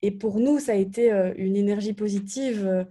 [0.02, 2.86] et, pour nous, ça a été euh, une énergie positive.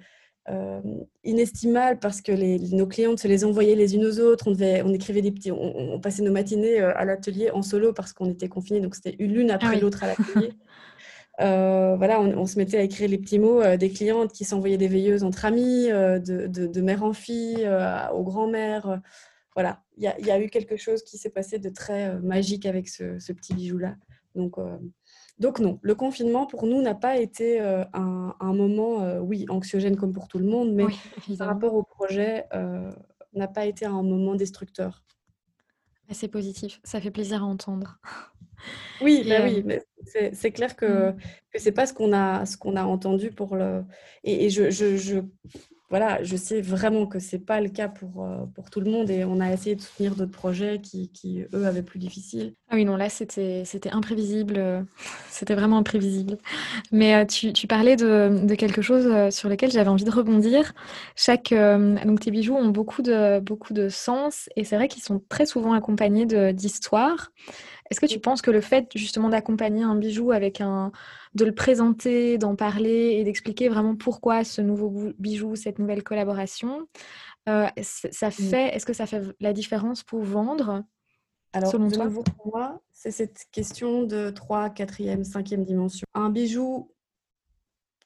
[0.50, 0.82] Euh,
[1.24, 4.50] inestimable parce que les, nos clientes se les envoyaient les unes aux autres.
[4.50, 8.12] On, devait, on écrivait des petits, on, passait nos matinées à l'atelier en solo parce
[8.12, 10.52] qu'on était confinés, donc c'était l'une ah après l'autre à l'atelier.
[11.42, 14.78] Euh, voilà, on, se mettait à écrire les petits mots euh, des clientes qui s'envoyaient
[14.78, 17.68] des veilleuses entre amis, euh, de, mère en fille,
[18.14, 19.02] aux grand-mères.
[19.56, 23.32] voilà, il y, a eu quelque chose qui s'est passé de très magique avec ce,
[23.34, 23.96] petit bijou-là.
[24.36, 24.56] Donc,
[25.40, 30.28] donc non, le confinement pour nous n'a pas été un, moment, oui, anxiogène comme pour
[30.28, 30.86] tout le monde, mais
[31.38, 32.46] par rapport au projet,
[33.34, 35.04] n'a pas été un moment destructeur.
[36.12, 38.00] C'est positif, ça fait plaisir à entendre.
[39.02, 39.64] Oui, bah oui,
[40.06, 41.16] c'est clair que, mmh.
[41.54, 43.84] que c'est pas ce qu'on a, ce qu'on a entendu pour le.
[44.24, 45.20] Et, je, je, je,
[45.94, 49.12] voilà, je sais vraiment que c'est pas le cas pour, euh, pour tout le monde
[49.12, 52.56] et on a essayé de soutenir d'autres projets qui, qui, eux, avaient plus difficile.
[52.72, 54.56] Ah oui, non, là, c'était imprévisible.
[54.58, 54.82] Euh,
[55.30, 56.40] c'était vraiment imprévisible.
[56.92, 60.74] Mais euh, tu, tu, parlais de, de, quelque chose sur lequel j'avais envie de rebondir.
[61.16, 65.22] Chaque, donc, tes bijoux ont beaucoup de, beaucoup de sens et c'est vrai qu'ils sont
[65.30, 67.32] très souvent accompagnés d'histoires.
[67.94, 70.92] Est-ce que tu penses que le fait justement d'accompagner un bijou avec un,
[71.36, 76.88] de le présenter, d'en parler et d'expliquer vraiment pourquoi ce nouveau bijou, cette nouvelle collaboration,
[77.48, 78.32] euh, ça mmh.
[78.32, 80.84] fait, est-ce que ça fait la différence pour vendre
[81.54, 82.10] alors, selon toi?
[82.10, 86.08] pour moi, c'est cette question de 3, 4e, 5e dimension.
[86.16, 86.92] Un bijou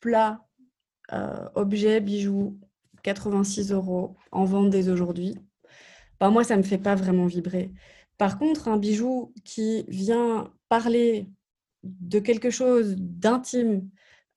[0.01, 0.45] plat,
[1.13, 2.59] euh, objet, bijou,
[3.03, 5.37] 86 euros en vente dès aujourd'hui.
[6.19, 7.71] Bah, moi, ça ne me fait pas vraiment vibrer.
[8.17, 11.29] Par contre, un bijou qui vient parler
[11.83, 13.89] de quelque chose d'intime,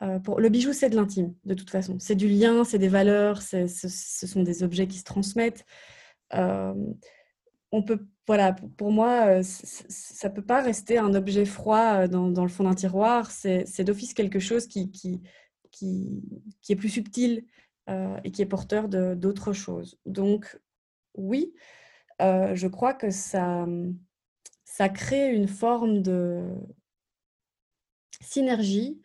[0.03, 1.99] euh, le bijou, c'est de l'intime, de toute façon.
[1.99, 5.65] C'est du lien, c'est des valeurs, ce, sont des objets qui se transmettent.
[6.35, 6.75] Euh,
[7.73, 12.49] on peut, voilà, pour moi, ça ne peut pas rester un objet froid dans, le
[12.49, 13.31] fond d'un tiroir.
[13.31, 15.21] C'est d'office quelque chose qui, qui,
[15.71, 16.23] qui,
[16.69, 17.45] est plus subtil
[18.25, 19.99] et qui est porteur d'autres choses.
[20.07, 20.59] Donc,
[21.15, 21.53] oui,
[22.21, 23.67] je crois que ça,
[24.65, 26.45] ça crée une forme de
[28.21, 29.01] synergie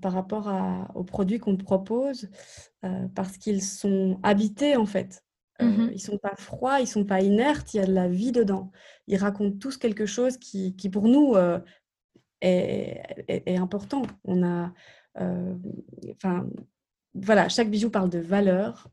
[0.00, 0.52] par rapport
[0.94, 2.28] aux produits qu'on propose,
[3.14, 5.24] parce qu'ils sont habités en fait.
[5.60, 7.92] Ils ne mmh Ils sont pas froids, ils sont pas inertes, il y a de
[7.92, 8.70] la vie dedans.
[9.06, 11.36] Ils racontent tous quelque chose qui, pour nous
[12.40, 14.02] est, important.
[14.24, 14.72] On a,
[15.16, 16.46] enfin,
[17.22, 18.88] voilà, chaque bijou parle de valeurs,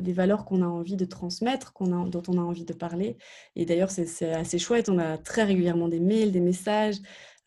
[0.00, 3.16] des valeurs qu'on a envie de transmettre, qu'on a, dont on a envie de parler.
[3.56, 4.88] Et d'ailleurs, c'est assez chouette.
[4.88, 6.96] On a très régulièrement des mails, des messages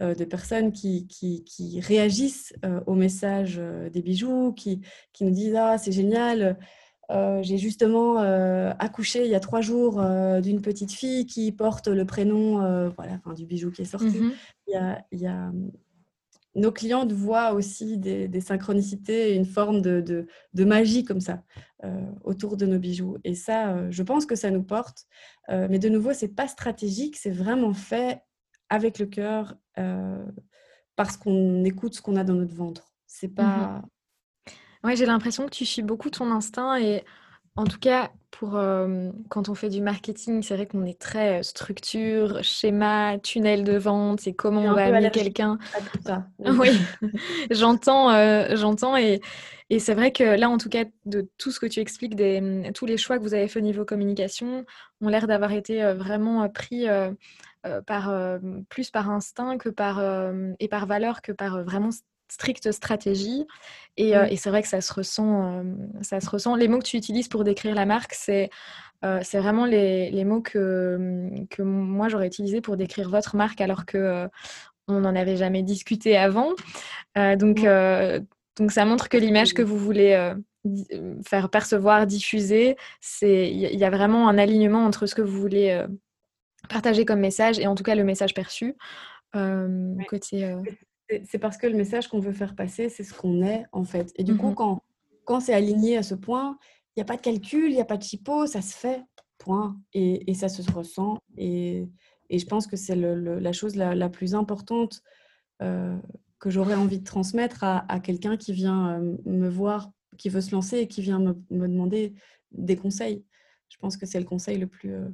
[0.01, 2.53] de personnes qui, qui, réagissent
[2.85, 3.61] aux messages
[3.93, 4.81] des bijoux, qui,
[5.13, 6.57] qui nous disent Ah, c'est génial,
[7.11, 11.51] euh, j'ai justement euh, accouché il y a trois jours euh, d'une petite fille qui
[11.51, 14.07] porte le prénom voilà, du bijou qui est sorti.
[14.07, 14.33] Mhm.
[14.67, 15.51] il, y a,
[16.55, 21.43] Nos clientes voient aussi des, synchronicités et une forme de, magie comme ça
[22.23, 23.17] autour de nos bijoux.
[23.23, 25.05] Et ça, je pense que ça nous porte.
[25.49, 28.21] mais de nouveau, c'est pas stratégique, c'est vraiment fait
[28.69, 29.55] avec le cœur
[30.95, 32.93] parce qu'on écoute ce qu'on a dans notre ventre.
[33.05, 33.89] C'est pas, mhm.
[34.85, 37.03] Ouais, j'ai l'impression que tu suis beaucoup ton instinct et
[37.55, 41.39] en tout cas, pour euh, quand on fait du marketing, c'est vrai qu'on est très
[41.39, 45.57] euh, structure, schéma, tunnel de vente et comment on va amener quelqu'un.
[46.39, 46.69] oui,
[47.51, 49.21] j'entends, euh, j'entends et,
[49.69, 52.71] et c'est vrai que là, en tout cas, de tout ce que tu expliques, des,
[52.73, 54.65] tous les choix que vous avez fait au niveau communication
[54.99, 56.87] ont l'air d'avoir été vraiment pris
[57.87, 58.39] par
[58.69, 60.03] plus par instinct que par
[60.59, 61.89] et par valeur que par vraiment
[62.27, 63.45] stricte stratégie.
[63.97, 65.63] Et, euh, et c'est vrai que ça se, ressent, euh,
[66.01, 66.55] ça se ressent.
[66.55, 68.49] Les mots que tu utilises pour décrire la marque, c'est
[69.03, 73.85] euh, vraiment les, les, mots que, que moi j'aurais utilisés pour décrire votre marque alors
[73.85, 74.27] que
[74.87, 76.51] on n'en avait jamais discuté avant.
[77.15, 77.65] donc,
[78.57, 80.33] donc ça montre que l'image que vous voulez
[81.25, 82.75] faire percevoir, diffuser,
[83.21, 85.83] il y, a vraiment un alignement entre ce que vous voulez
[86.69, 88.75] partager comme message et en tout cas le message perçu.
[89.33, 90.55] côté,
[91.25, 94.11] c'est parce que le message qu'on veut faire passer, c'est ce qu'on est en fait.
[94.15, 94.83] Et du coup, mmh quand,
[95.25, 96.57] quand c'est aligné à ce point,
[96.95, 99.03] il n'y a pas de calcul, il n'y a pas de typo, ça se fait,
[99.37, 99.79] point.
[99.93, 101.17] Et, et ça se ressent.
[101.37, 101.87] Et,
[102.29, 105.01] et je pense que c'est la chose la, plus importante
[105.61, 105.97] euh,
[106.39, 110.41] que j'aurais envie de transmettre à, à quelqu'un qui vient euh, me voir, qui veut
[110.41, 112.13] se lancer et qui vient me, me demander
[112.51, 113.23] des conseils.
[113.69, 115.09] Je pense que c'est le conseil le plus, euh,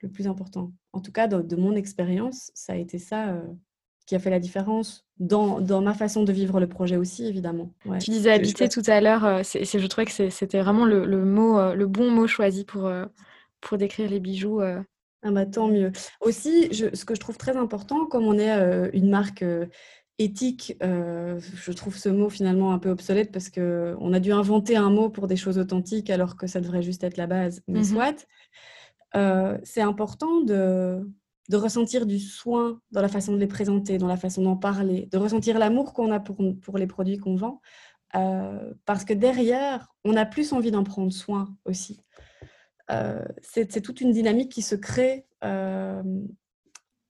[0.00, 0.72] le plus important.
[0.92, 3.42] En tout cas, de, de mon expérience, ça a été ça
[4.06, 7.72] qui a fait la différence dans, dans, ma façon de vivre le projet aussi, évidemment.
[8.00, 11.58] Tu disais habiter tout à l'heure, euh, je trouvais que c'était vraiment le, le, mot,
[11.58, 13.06] euh, le bon mot choisi pour, euh,
[13.60, 14.60] pour décrire les bijoux.
[14.60, 15.92] Ah bah, tant mieux.
[16.20, 19.44] Aussi, je, ce que je trouve très important, comme on est une marque
[20.18, 24.90] éthique, je trouve ce mot finalement un peu obsolète parce qu'on a dû inventer un
[24.90, 27.84] mot pour des choses authentiques alors que ça devrait juste être la base, mais mmh
[27.84, 28.26] soit.
[29.62, 31.06] c'est important de,
[31.48, 35.08] de ressentir du soin dans la façon de les présenter, dans la façon d'en parler,
[35.10, 37.60] de ressentir l'amour qu'on a pour, pour, les produits qu'on vend.
[38.14, 42.00] Euh, parce que derrière, on a plus envie d'en prendre soin aussi.
[42.90, 46.02] Euh, c'est toute une dynamique qui se crée euh,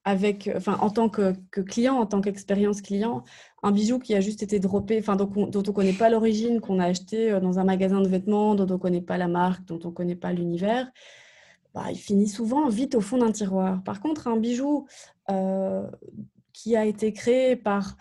[0.04, 3.24] avec, enfin, en tant que, client, en tant qu'expérience client.
[3.62, 6.78] Un bijou qui a juste été droppé, enfin, dont, on ne connaît pas l'origine, qu'on
[6.78, 9.80] a acheté dans un magasin de vêtements, dont on ne connaît pas la marque, dont
[9.84, 10.90] on ne connaît pas l'univers
[11.74, 13.82] bah, il finit souvent vite au fond d'un tiroir.
[13.82, 14.86] Par contre, un bijou
[15.30, 15.88] euh,
[16.52, 17.96] qui a été créé par...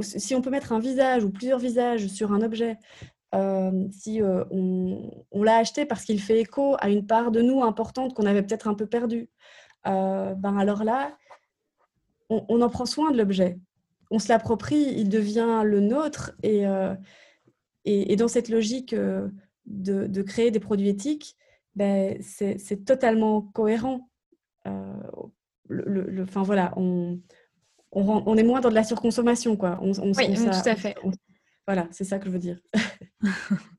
[0.00, 2.78] si on peut mettre un visage ou plusieurs visages sur un objet,
[3.34, 7.64] euh, si euh, on, l'a acheté parce qu'il fait écho à une part de nous
[7.64, 9.28] importante qu'on avait peut-être un peu perdue,
[9.84, 11.18] ben alors là,
[12.30, 13.58] on, en prend soin de l'objet.
[14.10, 16.32] On se l'approprie, il devient le nôtre.
[16.42, 16.64] Et,
[17.84, 19.30] et, dans cette logique de,
[19.66, 21.36] de, créer des produits éthiques,
[21.74, 24.08] ben, c'est totalement cohérent.
[24.66, 25.02] Euh,
[25.68, 27.20] le, enfin, voilà, on,
[27.92, 29.56] on, on, est moins dans de la surconsommation.
[29.56, 29.78] Quoi.
[29.80, 30.94] On, oui, tout à fait.
[31.66, 32.60] voilà, c'est ça que je veux dire.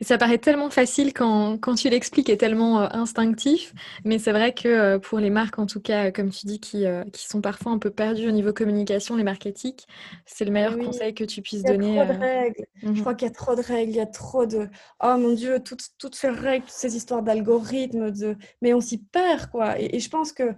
[0.00, 3.72] ça paraît tellement facile quand, quand tu l'expliques et tellement euh, instinctif,
[4.04, 6.86] mais c'est vrai que euh, pour les marques, en tout cas, comme tu dis, qui,
[6.86, 9.86] euh, qui sont parfois un peu perdues au niveau communication, les marques éthiques,
[10.24, 11.88] c'est le meilleur conseil que tu puisses donner.
[11.88, 12.66] Il y a trop de règles.
[12.82, 13.00] Je mhm.
[13.00, 14.68] crois qu'il y a trop de règles, il y a trop de...
[15.02, 18.36] Oh mon Dieu, toutes, toutes ces règles, toutes ces histoires d'algorithmes, de...
[18.62, 19.80] mais on s'y perd, quoi.
[19.80, 20.54] Et, et je pense que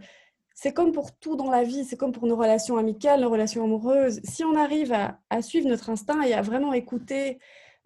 [0.61, 3.63] c'est comme pour tout dans la vie, c'est comme pour nos relations amicales, nos relations
[3.63, 4.19] amoureuses.
[4.25, 7.39] Si on arrive à, à suivre notre instinct et à vraiment écouter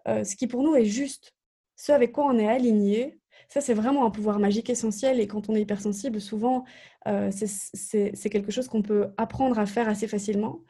[0.07, 1.33] euh, ce qui pour nous est juste,
[1.75, 3.19] ce avec quoi on est aligné,
[3.53, 5.19] ça, c'est vraiment un pouvoir magique essentiel.
[5.19, 6.65] Et quand on est hypersensible, souvent,
[7.07, 10.61] euh, c'est quelque chose qu'on peut apprendre à faire assez facilement.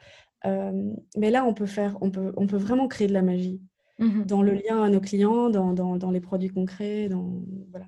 [0.44, 3.62] Euh, mais là, on peut, faire, on, peut, on peut vraiment créer de la magie
[4.00, 7.08] mmh dans le lien à nos clients, dans, dans, dans les produits concrets.
[7.08, 7.86] Dans, voilà.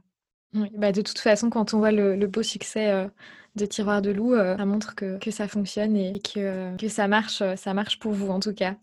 [0.55, 3.09] Oui, bah de toute façon, quand on voit le, beau succès euh,
[3.57, 7.42] de Tiroir de Loup, ça montre que, que, ça fonctionne et que, que ça, marche,
[7.57, 8.76] ça marche pour vous en tout cas.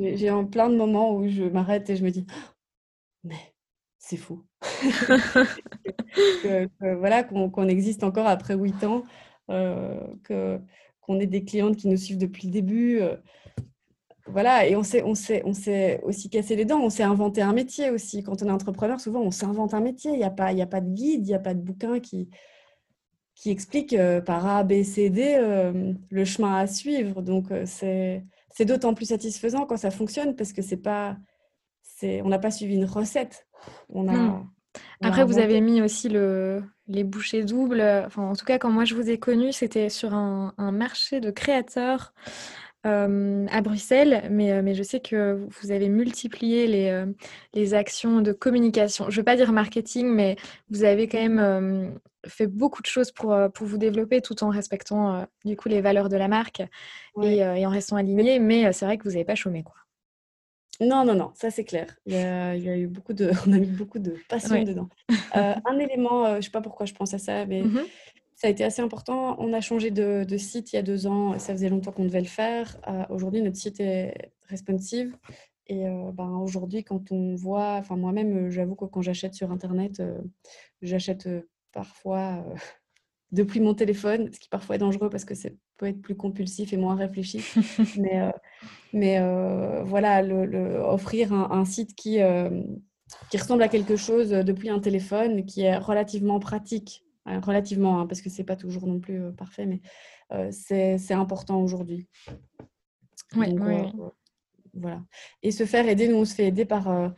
[0.00, 2.26] J'ai plein de moments où je m'arrête et je me dis,
[3.22, 3.54] mais
[3.98, 4.46] c'est fou.
[6.80, 9.04] voilà, qu'on existe encore après huit ans,
[9.50, 13.00] euh, qu'on ait des clientes qui nous suivent depuis le début.
[13.00, 13.16] Euh,
[14.26, 18.22] voilà, et on s'est aussi cassé les dents, on s'est inventé un métier aussi.
[18.22, 20.12] Quand on est entrepreneur, souvent on s'invente un métier.
[20.12, 22.30] Il n'y a, pas, a pas de guide, il n'y a pas de bouquin qui,
[23.34, 25.36] qui explique euh, par A, B, C, D
[26.10, 27.20] le chemin à suivre.
[27.22, 28.24] Donc c'est
[28.60, 31.16] d'autant plus satisfaisant quand ça fonctionne parce que c'est pas,
[32.02, 33.46] on n'a pas suivi une recette.
[33.88, 34.50] On a, hmm.
[35.02, 37.80] Après, vous avez mis aussi le, les bouchées doubles.
[38.06, 41.30] Enfin, en tout cas, quand moi je vous ai connu, c'était sur un, marché de
[41.30, 42.12] créateurs
[42.86, 47.04] euh, à Bruxelles, mais, euh, mais je sais que vous avez multiplié les, euh,
[47.52, 49.10] les actions de communication.
[49.10, 50.36] Je ne veux pas dire marketing, mais
[50.70, 55.26] vous avez quand même fait beaucoup de choses pour, pour vous développer tout en respectant
[55.44, 56.62] du coup les valeurs de la marque
[57.22, 58.38] et, et, en restant aligné.
[58.38, 59.62] Mais c'est vrai que vous n'avez pas chômé.
[59.62, 59.74] Quoi.
[60.80, 61.94] Non, non, non, ça c'est clair.
[62.06, 64.62] Il y a, il y a eu beaucoup de, on a mis beaucoup de passion
[64.62, 64.88] dedans.
[65.34, 67.80] Un élément, je ne sais pas pourquoi je pense à ça, mais mmh
[68.40, 69.36] ça a été assez important.
[69.38, 71.38] On a changé de, de, site il y a deux ans.
[71.38, 72.78] Ça faisait longtemps qu'on devait le faire.
[72.88, 75.14] Euh, aujourd'hui, notre site est responsive.
[75.66, 75.84] Et
[76.14, 80.02] ben, aujourd'hui, quand on voit, enfin moi-même, j'avoue que quand j'achète sur Internet,
[80.82, 81.28] j'achète
[81.70, 82.44] parfois
[83.32, 86.72] depuis mon téléphone, ce qui parfois est dangereux parce que ça peut être plus compulsif
[86.72, 87.42] et moins réfléchi.
[87.98, 88.30] mais euh,
[88.92, 92.62] mais euh, voilà, le, offrir un, site qui, euh,
[93.30, 98.20] qui ressemble à quelque chose depuis un téléphone, qui est relativement pratique, relativement, hein, parce
[98.20, 99.80] que c'est pas toujours non plus parfait, mais
[100.50, 102.08] c'est important aujourd'hui.
[103.36, 103.54] Oui,
[104.74, 105.02] voilà.
[105.42, 107.12] Et se faire aider, nous on se fait aider par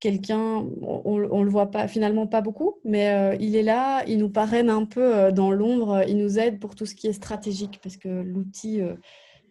[0.00, 4.18] quelqu'un, on, ne le voit pas finalement pas beaucoup, mais euh, il est là, il
[4.18, 7.12] nous parraine un peu euh, dans l'ombre, il nous aide pour tout ce qui est
[7.12, 8.94] stratégique parce que l'outil euh,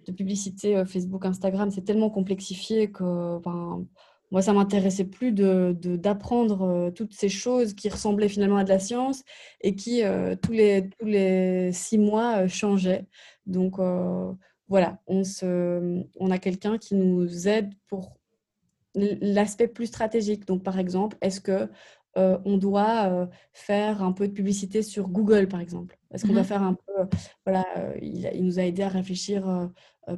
[0.08, 3.86] de publicité Facebook, Instagram, c'est tellement complexifié que ben,
[4.32, 8.80] moi ça m'intéressait plus de d'apprendre toutes ces choses qui ressemblaient finalement à de la
[8.80, 9.24] science
[9.62, 10.02] et qui
[10.42, 13.06] tous les tous les six mois changeaient.
[13.46, 13.80] Donc
[14.68, 18.18] voilà, on se, on a quelqu'un qui nous aide pour
[18.96, 20.46] l'aspect plus stratégique.
[20.46, 21.70] Donc, par exemple, est-ce que
[22.18, 26.34] euh, on doit euh, faire un peu de publicité sur Google, par exemple Est-ce qu'on
[26.34, 27.18] doit mmh faire un peu...
[27.46, 29.70] voilà, euh, il, nous a aidé à réfléchir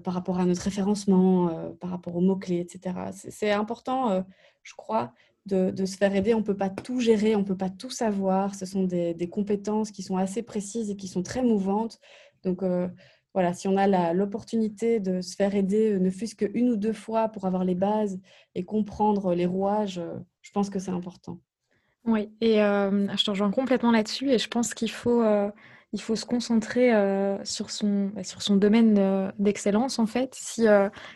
[0.03, 2.95] par rapport à notre référencement, par rapport aux mots-clés, etc.
[3.11, 4.23] C'est important,
[4.61, 5.13] je crois,
[5.47, 6.33] de, se faire aider.
[6.35, 8.53] On ne peut pas tout gérer, on ne peut pas tout savoir.
[8.53, 11.99] Ce sont des, des, compétences qui sont assez précises et qui sont très mouvantes.
[12.43, 12.63] Donc,
[13.33, 17.29] voilà, si on a l'opportunité de se faire aider, ne fût-ce qu'une ou deux fois
[17.29, 18.19] pour avoir les bases
[18.53, 19.99] et comprendre les rouages,
[20.41, 21.39] je pense que c'est important.
[22.05, 25.23] Oui, et euh, je te rejoins complètement là-dessus et je pense qu'il faut,
[25.91, 26.91] il faut se concentrer
[27.43, 30.33] sur, son, bah, sur son domaine d'excellence en fait.
[30.33, 30.65] Si,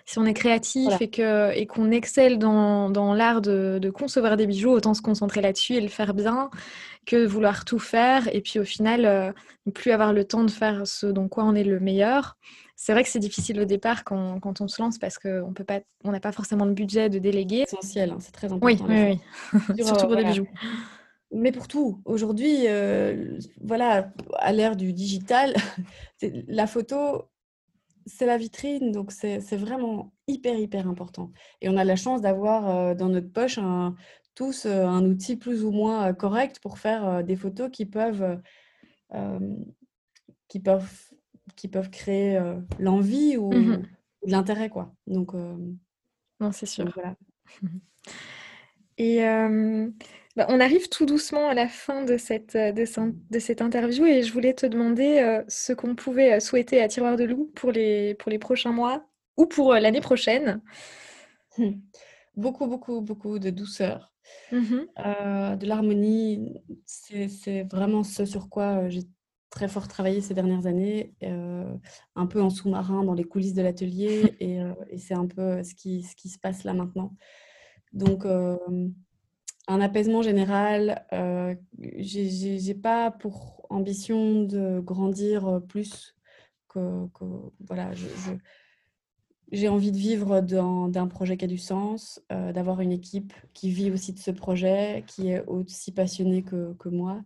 [0.06, 4.38] si on est créatif et qu'on et qu'on excelle dans, dans l'art de, de, concevoir
[4.38, 6.50] des bijoux, autant se concentrer là-dessus et le faire bien
[7.06, 9.34] que vouloir tout faire et puis au final
[9.66, 12.38] ne plus avoir le temps de faire ce dont quoi on est le meilleur.
[12.76, 15.64] C'est vrai que c'est difficile au départ quand, quand, on se lance parce qu'on peut
[15.64, 17.62] pas, on n'a pas forcément le budget de déléguer.
[17.62, 18.86] Essentiel, hein, c'est très important.
[18.88, 19.20] Oui, oui,
[19.78, 19.84] oui.
[19.86, 20.48] surtout pour des bijoux.
[21.32, 25.54] Mais pour tout, aujourd'hui, euh, voilà, à l'ère du digital,
[26.48, 27.30] la photo,
[28.06, 31.32] c'est la vitrine, donc c'est vraiment hyper, hyper important.
[31.62, 33.96] Et on a la chance d'avoir euh, dans notre poche un,
[34.36, 38.42] tous un outil plus ou moins correct pour faire des photos qui peuvent,
[40.48, 41.14] qui peuvent,
[41.56, 42.40] qui peuvent créer
[42.80, 43.84] l'envie ou, mmh
[44.26, 44.70] l'intérêt.
[44.70, 44.94] quoi.
[45.06, 46.90] Donc, non, c'est sûr.
[46.94, 47.16] voilà.
[48.98, 49.20] Et
[50.36, 54.24] bah, on arrive tout doucement à la fin de cette, de, de cette interview et
[54.24, 58.32] je voulais te demander ce qu'on pouvait souhaiter à Tiroir de Loup pour les, pour
[58.32, 60.62] les prochains mois ou pour l'année prochaine.
[62.36, 64.14] Beaucoup, beaucoup, beaucoup de douceur,
[64.52, 66.54] Mmh euh, de l'harmonie,
[66.86, 69.04] c'est vraiment ce sur quoi j'ai
[69.54, 71.72] très fort travaillé ces dernières années, euh,
[72.16, 74.60] un peu en sous-marin dans les coulisses de l'atelier et,
[74.98, 77.14] c'est un peu ce qui, ce qui se passe là maintenant.
[77.94, 81.06] Donc, un apaisement général.
[81.14, 86.16] Euh, j'ai pas pour ambition de grandir plus
[86.68, 87.08] que,
[87.60, 87.94] voilà.
[87.94, 88.08] Je,
[89.52, 93.92] j'ai envie de vivre d'un projet qui a du sens, d'avoir une équipe qui vit
[93.92, 97.22] aussi de ce projet, qui est aussi passionnée que, que moi.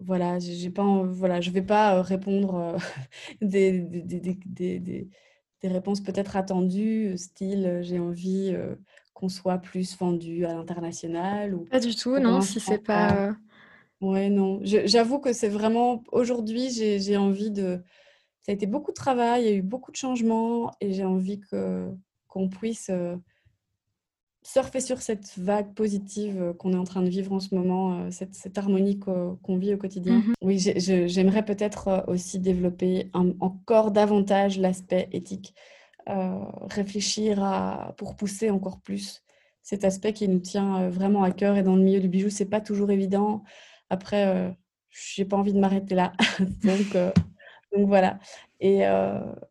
[0.00, 2.76] Voilà, j'ai pas, voilà, je ne vais pas répondre
[3.42, 8.56] des, des, des, des, réponses peut-être attendues, style j'ai envie
[9.14, 11.54] qu'on soit plus vendu à l'international.
[11.54, 13.36] ou Pas du tout, non, si c'est pas...
[14.00, 14.60] Ouais, non.
[14.62, 16.04] J'avoue que c'est vraiment...
[16.12, 17.82] Aujourd'hui, j'ai envie de...
[18.42, 21.04] Ça a été beaucoup de travail, il y a eu beaucoup de changements et j'ai
[21.04, 21.90] envie que
[22.28, 22.90] qu'on puisse
[24.48, 28.34] surfer sur cette vague positive qu'on est en train de vivre en ce moment, cette,
[28.34, 30.18] cette harmonie qu'on vit au quotidien.
[30.18, 35.54] Mmh oui, j'aimerais peut-être aussi développer encore davantage l'aspect éthique,
[36.70, 39.22] réfléchir à, pour pousser encore plus
[39.62, 42.46] cet aspect qui nous tient vraiment à cœur et dans le milieu du bijou, c'est
[42.46, 43.42] pas toujours évident.
[43.90, 44.56] Après,
[44.88, 46.14] j'ai pas envie de m'arrêter là.
[46.64, 46.96] donc,
[47.76, 48.18] donc voilà.
[48.60, 48.82] Et,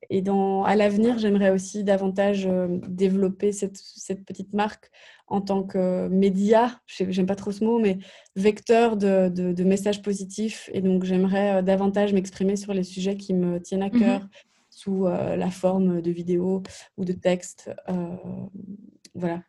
[0.09, 2.47] et dans, à l'avenir, j'aimerais aussi davantage
[2.87, 4.91] développer cette, cette, petite marque
[5.27, 7.99] en tant que média, j'aime pas trop ce mot, mais
[8.35, 10.69] vecteur de, de, messages positifs.
[10.73, 14.27] Et donc, j'aimerais davantage m'exprimer sur les sujets qui me tiennent à mmh cœur
[14.69, 16.63] sous la forme de vidéos
[16.97, 17.71] ou de textes.
[19.15, 19.41] voilà.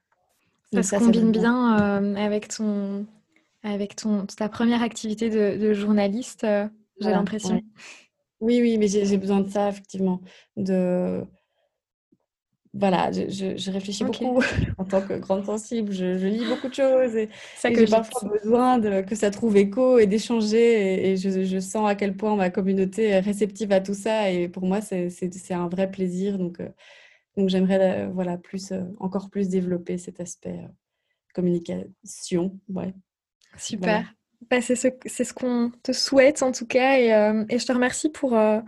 [0.72, 3.06] Ça se combine bien avec ton,
[3.62, 6.46] avec ton, ta première activité de, journaliste,
[7.00, 7.60] j'ai l'impression.
[8.40, 10.20] Oui, oui, mais j'ai besoin de ça, effectivement.
[10.56, 11.24] De...
[12.74, 14.40] Voilà, je, réfléchis beaucoup
[14.78, 15.92] en tant que grande sensible.
[15.92, 17.28] Je, lis beaucoup de choses et,
[17.64, 21.10] j'ai parfois besoin de, que ça trouve écho et d'échanger.
[21.10, 24.30] Et, je, sens à quel point ma communauté est réceptive à tout ça.
[24.30, 25.10] Et pour moi, c'est
[25.50, 26.38] un vrai plaisir.
[26.38, 26.68] Donc, euh,
[27.36, 30.60] donc j'aimerais euh, voilà, plus, euh, encore plus développer cet aspect
[31.34, 32.58] communication.
[32.68, 32.94] Ouais.
[33.56, 34.14] Super.
[34.50, 37.72] Bah, c'est ce, ce qu'on te souhaite en tout cas et, euh, et je te
[37.72, 38.60] remercie pour, euh,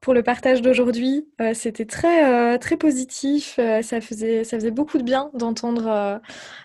[0.00, 1.28] pour le partage d'aujourd'hui.
[1.40, 6.20] Euh, c'était très, très positif, ça, faisait, ça faisait beaucoup de bien d'entendre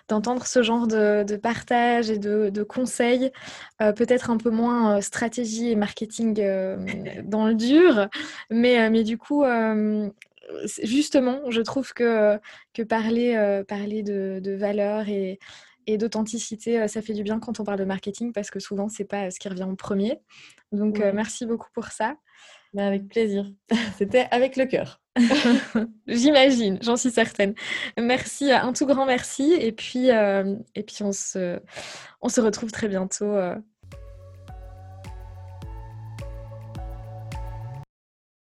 [0.08, 3.32] d'entendre ce genre de, de, partage et de, de conseils,
[3.78, 6.34] peut-être un peu moins stratégie et marketing
[7.24, 8.08] dans le dur,
[8.48, 9.44] mais, mais du coup,
[10.82, 12.38] justement, je trouve que,
[12.74, 15.38] que parler, parler de, de valeurs et
[15.86, 18.88] et d'authenticité, euh, ça fait du bien quand on parle de marketing parce que souvent,
[18.88, 20.20] c'est pas ce qui revient en premier.
[20.72, 22.16] Donc, euh, merci beaucoup pour ça.
[22.72, 23.50] Bah, avec plaisir.
[23.98, 25.00] C'était avec le cœur.
[26.06, 27.54] J'imagine, j'en suis certaine.
[27.98, 29.52] Merci, un tout grand merci.
[29.52, 31.60] Et puis, euh, et puis on, se,
[32.20, 33.36] on se retrouve très bientôt